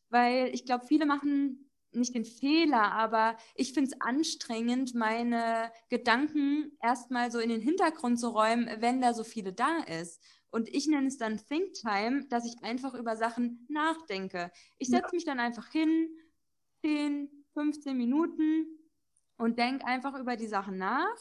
[0.09, 6.78] weil ich glaube, viele machen nicht den Fehler, aber ich finde es anstrengend, meine Gedanken
[6.82, 10.22] erstmal so in den Hintergrund zu räumen, wenn da so viele da ist.
[10.51, 14.51] Und ich nenne es dann Think Time, dass ich einfach über Sachen nachdenke.
[14.78, 15.13] Ich setze ja.
[15.13, 16.09] mich dann einfach hin,
[16.82, 18.67] 10, 15 Minuten
[19.38, 21.17] und denke einfach über die Sachen nach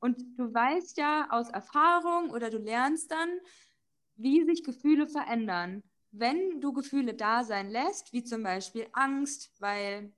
[0.00, 3.28] und du weißt ja aus Erfahrung oder du lernst dann,
[4.16, 5.82] wie sich Gefühle verändern.
[6.10, 10.12] Wenn du Gefühle da sein lässt, wie zum Beispiel Angst, weil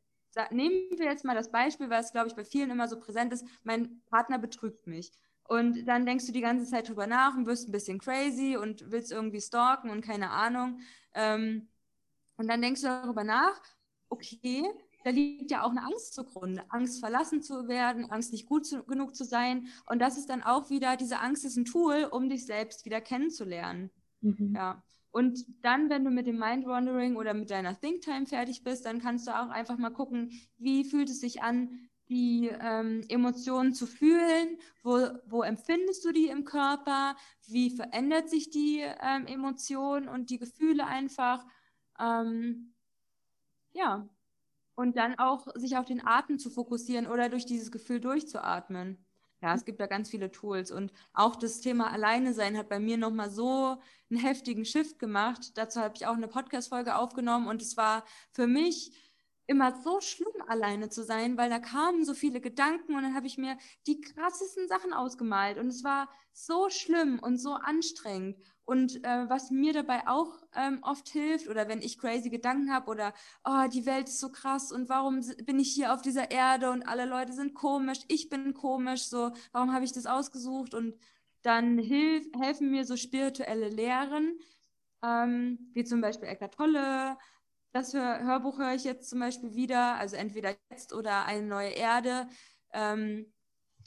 [0.50, 3.32] nehmen wir jetzt mal das Beispiel, weil es, glaube ich, bei vielen immer so präsent
[3.32, 5.10] ist, mein Partner betrügt mich.
[5.44, 8.90] Und dann denkst du die ganze Zeit drüber nach und wirst ein bisschen crazy und
[8.90, 10.80] willst irgendwie stalken und keine Ahnung.
[11.14, 11.68] Ähm,
[12.36, 13.60] und dann denkst du darüber nach,
[14.10, 14.64] okay,
[15.08, 16.62] da liegt ja auch eine Angst zugrunde.
[16.68, 19.68] Angst, verlassen zu werden, Angst, nicht gut zu, genug zu sein.
[19.86, 23.00] Und das ist dann auch wieder, diese Angst ist ein Tool, um dich selbst wieder
[23.00, 23.90] kennenzulernen.
[24.20, 24.52] Mhm.
[24.54, 24.82] Ja.
[25.10, 28.84] Und dann, wenn du mit dem Mind Wandering oder mit deiner Think Time fertig bist,
[28.84, 33.72] dann kannst du auch einfach mal gucken, wie fühlt es sich an, die ähm, Emotionen
[33.72, 40.06] zu fühlen, wo, wo empfindest du die im Körper, wie verändert sich die ähm, Emotion
[40.06, 41.46] und die Gefühle einfach.
[41.98, 42.74] Ähm,
[43.72, 44.06] ja,
[44.78, 49.04] und dann auch sich auf den Atem zu fokussieren oder durch dieses Gefühl durchzuatmen.
[49.42, 52.78] Ja, es gibt da ganz viele Tools und auch das Thema Alleine sein hat bei
[52.78, 53.76] mir nochmal so
[54.08, 55.58] einen heftigen Shift gemacht.
[55.58, 58.92] Dazu habe ich auch eine Podcast-Folge aufgenommen und es war für mich
[59.48, 63.26] immer so schlimm, alleine zu sein, weil da kamen so viele Gedanken und dann habe
[63.26, 63.58] ich mir
[63.88, 68.36] die krassesten Sachen ausgemalt und es war so schlimm und so anstrengend.
[68.68, 72.90] Und äh, was mir dabei auch ähm, oft hilft, oder wenn ich crazy Gedanken habe,
[72.90, 76.70] oder oh, die Welt ist so krass und warum bin ich hier auf dieser Erde
[76.70, 80.74] und alle Leute sind komisch, ich bin komisch, so, warum habe ich das ausgesucht?
[80.74, 80.98] Und
[81.40, 84.38] dann hilf, helfen mir so spirituelle Lehren,
[85.02, 87.16] ähm, wie zum Beispiel Eckart Tolle.
[87.72, 91.70] Das Hör Hörbuch höre ich jetzt zum Beispiel wieder, also entweder jetzt oder eine neue
[91.70, 92.28] Erde.
[92.74, 93.32] Ähm,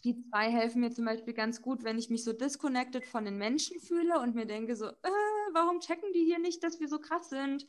[0.03, 3.37] die zwei helfen mir zum Beispiel ganz gut, wenn ich mich so disconnected von den
[3.37, 5.09] Menschen fühle und mir denke so, äh,
[5.53, 7.67] warum checken die hier nicht, dass wir so krass sind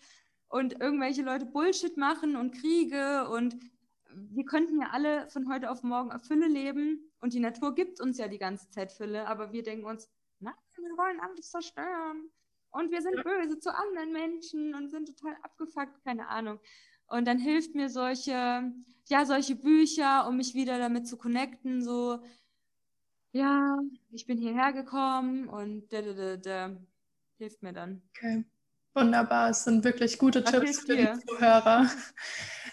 [0.49, 3.57] und irgendwelche Leute Bullshit machen und Kriege und
[4.15, 8.01] wir könnten ja alle von heute auf morgen auf Fülle leben und die Natur gibt
[8.01, 10.09] uns ja die ganze Zeit Fülle, aber wir denken uns,
[10.39, 12.31] nein, wir wollen alles zerstören
[12.71, 13.23] und wir sind ja.
[13.23, 16.59] böse zu anderen Menschen und sind total abgefuckt, keine Ahnung.
[17.13, 18.73] Und dann hilft mir solche,
[19.07, 22.23] ja, solche Bücher, um mich wieder damit zu connecten, so,
[23.33, 23.77] ja,
[24.13, 26.77] ich bin hierher gekommen und da, da, da, da.
[27.37, 28.01] hilft mir dann.
[28.17, 28.47] Okay.
[28.95, 31.91] Wunderbar, es sind wirklich gute Was Tipps für die Zuhörer.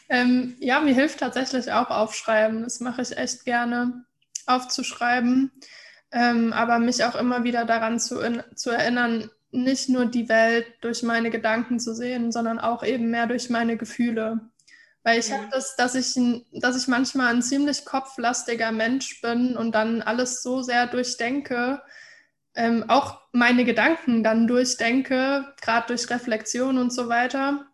[0.09, 2.63] ähm, ja, mir hilft tatsächlich auch Aufschreiben.
[2.63, 4.05] Das mache ich echt gerne,
[4.45, 5.51] aufzuschreiben.
[6.13, 10.67] Ähm, aber mich auch immer wieder daran zu, in, zu erinnern, nicht nur die Welt
[10.81, 14.39] durch meine Gedanken zu sehen, sondern auch eben mehr durch meine Gefühle.
[15.03, 15.33] Weil ich mhm.
[15.35, 16.15] habe das, dass ich,
[16.51, 21.81] dass ich manchmal ein ziemlich kopflastiger Mensch bin und dann alles so sehr durchdenke,
[22.55, 27.68] ähm, auch meine Gedanken dann durchdenke, gerade durch Reflexion und so weiter,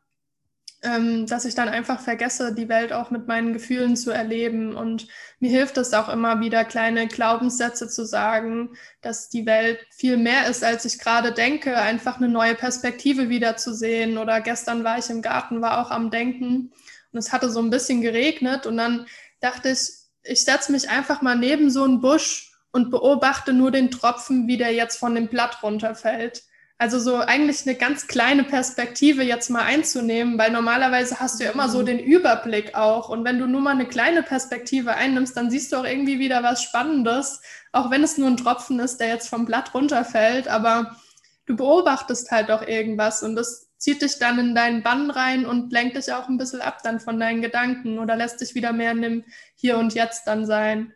[1.28, 4.76] dass ich dann einfach vergesse, die Welt auch mit meinen Gefühlen zu erleben.
[4.76, 5.08] Und
[5.40, 10.48] mir hilft es auch immer wieder, kleine Glaubenssätze zu sagen, dass die Welt viel mehr
[10.48, 14.18] ist, als ich gerade denke, einfach eine neue Perspektive wiederzusehen.
[14.18, 16.72] Oder gestern war ich im Garten, war auch am Denken
[17.16, 19.08] und es hatte so ein bisschen geregnet und dann
[19.40, 19.90] dachte ich,
[20.24, 24.58] ich setze mich einfach mal neben so einen Busch und beobachte nur den Tropfen, wie
[24.58, 26.44] der jetzt von dem Blatt runterfällt.
[26.78, 31.52] Also so eigentlich eine ganz kleine Perspektive jetzt mal einzunehmen, weil normalerweise hast du ja
[31.52, 31.86] immer so mhm.
[31.86, 33.08] den Überblick auch.
[33.08, 36.44] Und wenn du nur mal eine kleine Perspektive einnimmst, dann siehst du auch irgendwie wieder
[36.44, 40.50] was Spannendes, auch wenn es nur ein Tropfen ist, der jetzt vom Blatt runterfällt.
[40.50, 40.98] Aber
[41.46, 45.72] du beobachtest halt auch irgendwas und das zieht dich dann in deinen Bann rein und
[45.72, 48.92] lenkt dich auch ein bisschen ab dann von deinen Gedanken oder lässt dich wieder mehr
[48.92, 49.24] in dem
[49.56, 50.94] Hier und Jetzt dann sein.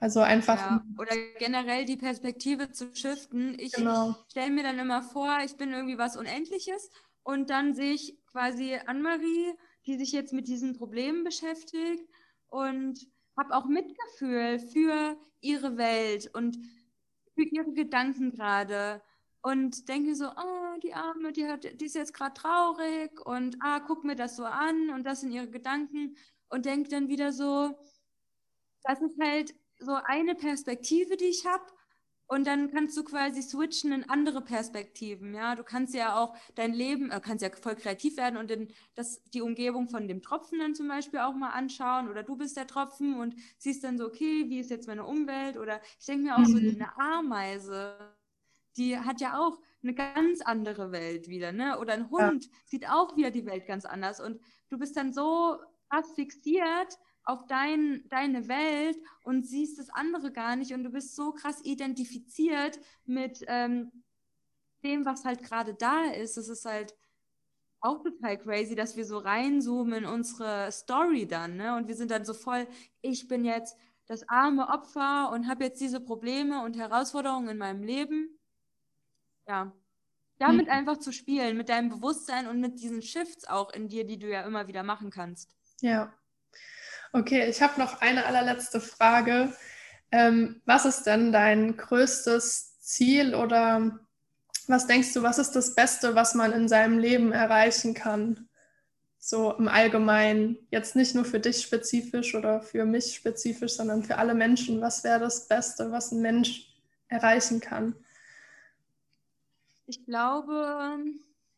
[0.00, 0.56] Also einfach.
[0.56, 3.58] Ja, oder generell die Perspektive zu shiften.
[3.58, 4.16] Ich genau.
[4.30, 6.90] stelle mir dann immer vor, ich bin irgendwie was Unendliches
[7.22, 9.52] und dann sehe ich quasi Anne-Marie,
[9.86, 12.08] die sich jetzt mit diesen Problemen beschäftigt
[12.48, 12.98] und
[13.36, 16.56] habe auch Mitgefühl für ihre Welt und
[17.34, 19.02] für ihre Gedanken gerade
[19.42, 23.80] und denke so, oh, die Arme, die, hat, die ist jetzt gerade traurig und ah,
[23.80, 26.16] guck mir das so an und das sind ihre Gedanken
[26.48, 27.78] und denke dann wieder so,
[28.82, 31.64] das ist halt so eine Perspektive, die ich habe.
[32.26, 35.34] Und dann kannst du quasi switchen in andere Perspektiven.
[35.34, 38.68] Ja, du kannst ja auch dein Leben, äh, kannst ja voll kreativ werden und in
[38.94, 42.08] das, die Umgebung von dem Tropfen dann zum Beispiel auch mal anschauen.
[42.08, 45.56] Oder du bist der Tropfen und siehst dann so, okay, wie ist jetzt meine Umwelt?
[45.56, 46.46] Oder ich denke mir auch mhm.
[46.46, 47.96] so, eine Ameise,
[48.76, 51.80] die hat ja auch eine ganz andere Welt wieder, ne?
[51.80, 52.50] Oder ein Hund ja.
[52.64, 54.20] sieht auch wieder die Welt ganz anders.
[54.20, 55.58] Und du bist dann so
[55.88, 61.14] krass fixiert auf dein, deine Welt und siehst das andere gar nicht und du bist
[61.14, 63.92] so krass identifiziert mit ähm,
[64.82, 66.36] dem, was halt gerade da ist.
[66.36, 66.94] Das ist halt
[67.80, 71.76] auch total crazy, dass wir so reinzoomen in unsere Story dann, ne?
[71.76, 72.66] Und wir sind dann so voll,
[73.00, 77.82] ich bin jetzt das arme Opfer und habe jetzt diese Probleme und Herausforderungen in meinem
[77.82, 78.38] Leben.
[79.46, 79.72] Ja.
[80.38, 80.72] Damit hm.
[80.72, 84.28] einfach zu spielen, mit deinem Bewusstsein und mit diesen Shifts auch in dir, die du
[84.28, 85.54] ja immer wieder machen kannst.
[85.80, 86.12] Ja,
[87.12, 89.52] Okay, ich habe noch eine allerletzte Frage.
[90.12, 93.98] Ähm, was ist denn dein größtes Ziel oder
[94.68, 98.48] was denkst du, was ist das Beste, was man in seinem Leben erreichen kann?
[99.18, 104.16] So im Allgemeinen, jetzt nicht nur für dich spezifisch oder für mich spezifisch, sondern für
[104.16, 104.80] alle Menschen.
[104.80, 106.72] Was wäre das Beste, was ein Mensch
[107.08, 107.96] erreichen kann?
[109.86, 110.98] Ich glaube,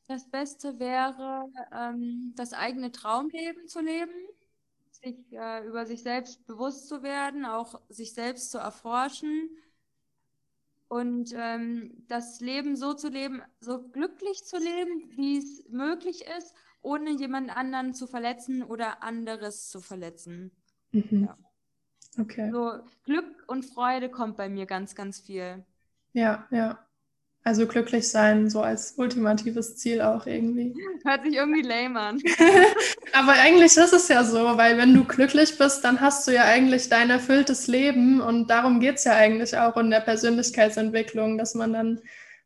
[0.09, 4.13] das Beste wäre, ähm, das eigene Traumleben zu leben
[5.03, 9.51] sich äh, über sich selbst bewusst zu werden, auch sich selbst zu erforschen
[10.89, 16.55] und ähm, das Leben so zu leben, so glücklich zu leben, wie es möglich ist,
[16.83, 20.53] ohne jemand anderen zu verletzen oder anderes zu verletzen.
[20.91, 21.25] Mhm.
[21.25, 21.39] Ja.
[22.21, 22.51] Okay.
[22.53, 25.65] So Glück und Freude kommt bei mir ganz, ganz viel.
[26.13, 26.87] Ja, ja.
[27.45, 30.75] Also glücklich sein, so als ultimatives Ziel auch irgendwie.
[31.05, 32.23] Hört sich irgendwie lame an.
[33.13, 36.45] Aber eigentlich ist es ja so, weil wenn du glücklich bist, dann hast du ja
[36.45, 41.55] eigentlich dein erfülltes Leben und darum geht es ja eigentlich auch in der Persönlichkeitsentwicklung, dass
[41.55, 42.01] man dann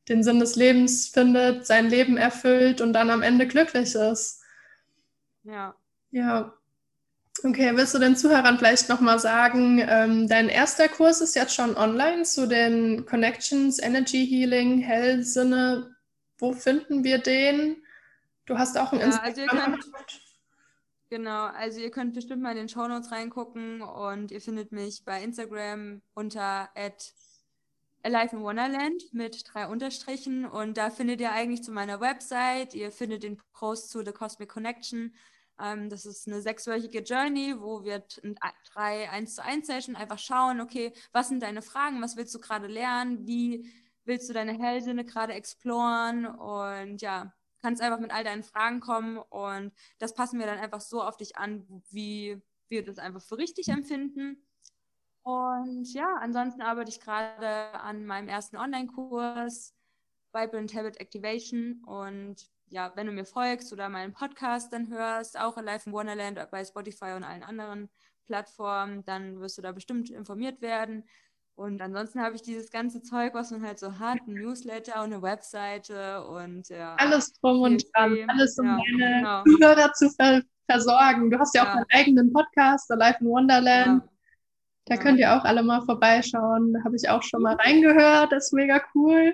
[0.09, 4.41] den Sinn des Lebens findet, sein Leben erfüllt und dann am Ende glücklich ist.
[5.43, 5.75] Ja.
[6.11, 6.55] Ja,
[7.47, 11.77] Okay, willst du den Zuhörern vielleicht nochmal sagen, ähm, dein erster Kurs ist jetzt schon
[11.77, 15.95] online zu den Connections, Energy Healing, Hellsinne.
[16.39, 17.77] Wo finden wir den?
[18.47, 19.75] Du hast auch ein ja, Instagram.
[19.75, 19.91] Also
[21.09, 25.05] genau, also ihr könnt bestimmt mal in den Show Notes reingucken und ihr findet mich
[25.05, 26.69] bei Instagram unter
[28.03, 32.91] Alive in Wonderland mit drei Unterstrichen und da findet ihr eigentlich zu meiner Website, ihr
[32.91, 35.15] findet den Post zu The Cosmic Connection
[35.61, 38.05] ähm, das ist eine sechswöchige Journey, wo wir
[38.73, 42.41] drei 1 zu 1 Session einfach schauen, okay, was sind deine Fragen, was willst du
[42.41, 43.71] gerade lernen, wie
[44.05, 49.19] willst du deine Hellsinne gerade exploren und ja, kannst einfach mit all deinen Fragen kommen
[49.19, 53.39] und das passen wir dann einfach so auf dich an, wie wir das einfach für
[53.39, 54.47] richtig empfinden.
[55.23, 59.75] Und ja, ansonsten arbeite ich gerade an meinem ersten Online-Kurs,
[60.33, 65.57] Vibrant Habit Activation und ja, wenn du mir folgst oder meinen Podcast dann hörst, auch
[65.57, 67.89] Alive in Wonderland bei Spotify und allen anderen
[68.27, 71.05] Plattformen, dann wirst du da bestimmt informiert werden.
[71.55, 75.13] Und ansonsten habe ich dieses ganze Zeug, was man halt so hat, ein Newsletter und
[75.13, 76.97] eine Webseite und ja.
[76.97, 79.45] Alles drum und dran, alles um ja, deine genau.
[79.45, 81.31] Zuhörer zu ver versorgen.
[81.31, 84.03] Du hast ja, ja, auch deinen eigenen Podcast, Alive in Wonderland.
[84.03, 84.09] Ja.
[84.87, 86.73] Da könnt ihr auch alle mal vorbeischauen.
[86.75, 88.33] Da habe ich auch schon mal reingehört.
[88.33, 89.33] Das ist mega cool.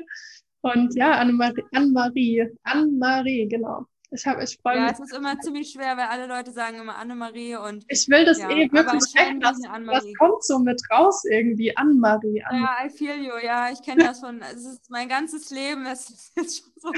[0.62, 3.86] Und ja, Annemarie, Annemarie, Annemarie, genau.
[4.14, 4.98] Ich, hab, ich freue ja, mich.
[4.98, 7.84] Ja, es ist immer ziemlich schwer, weil alle Leute sagen immer Annemarie und.
[7.88, 9.40] Ich will das ja, eh wirklich checken.
[9.40, 11.74] Das, das kommt so mit raus irgendwie.
[11.76, 12.42] Annemarie.
[12.44, 13.32] Anne ja, I feel you.
[13.42, 14.40] Ja, ich kenne das von.
[14.42, 15.86] Es ist mein ganzes Leben.
[15.86, 16.92] Es ist jetzt schon so.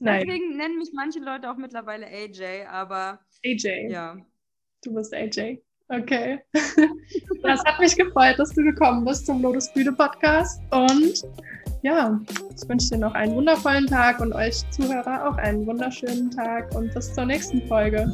[0.00, 0.24] Nein.
[0.26, 3.20] Deswegen nennen mich manche Leute auch mittlerweile AJ, aber.
[3.44, 3.90] AJ.
[3.90, 4.16] Ja.
[4.82, 5.60] Du bist AJ.
[5.88, 6.40] Okay.
[7.42, 10.62] Das hat mich gefreut, dass du gekommen bist zum Lotus Bühne Podcast.
[10.70, 11.24] Und
[11.82, 12.20] ja,
[12.56, 16.94] ich wünsche dir noch einen wundervollen Tag und euch Zuhörer auch einen wunderschönen Tag und
[16.94, 18.10] bis zur nächsten Folge.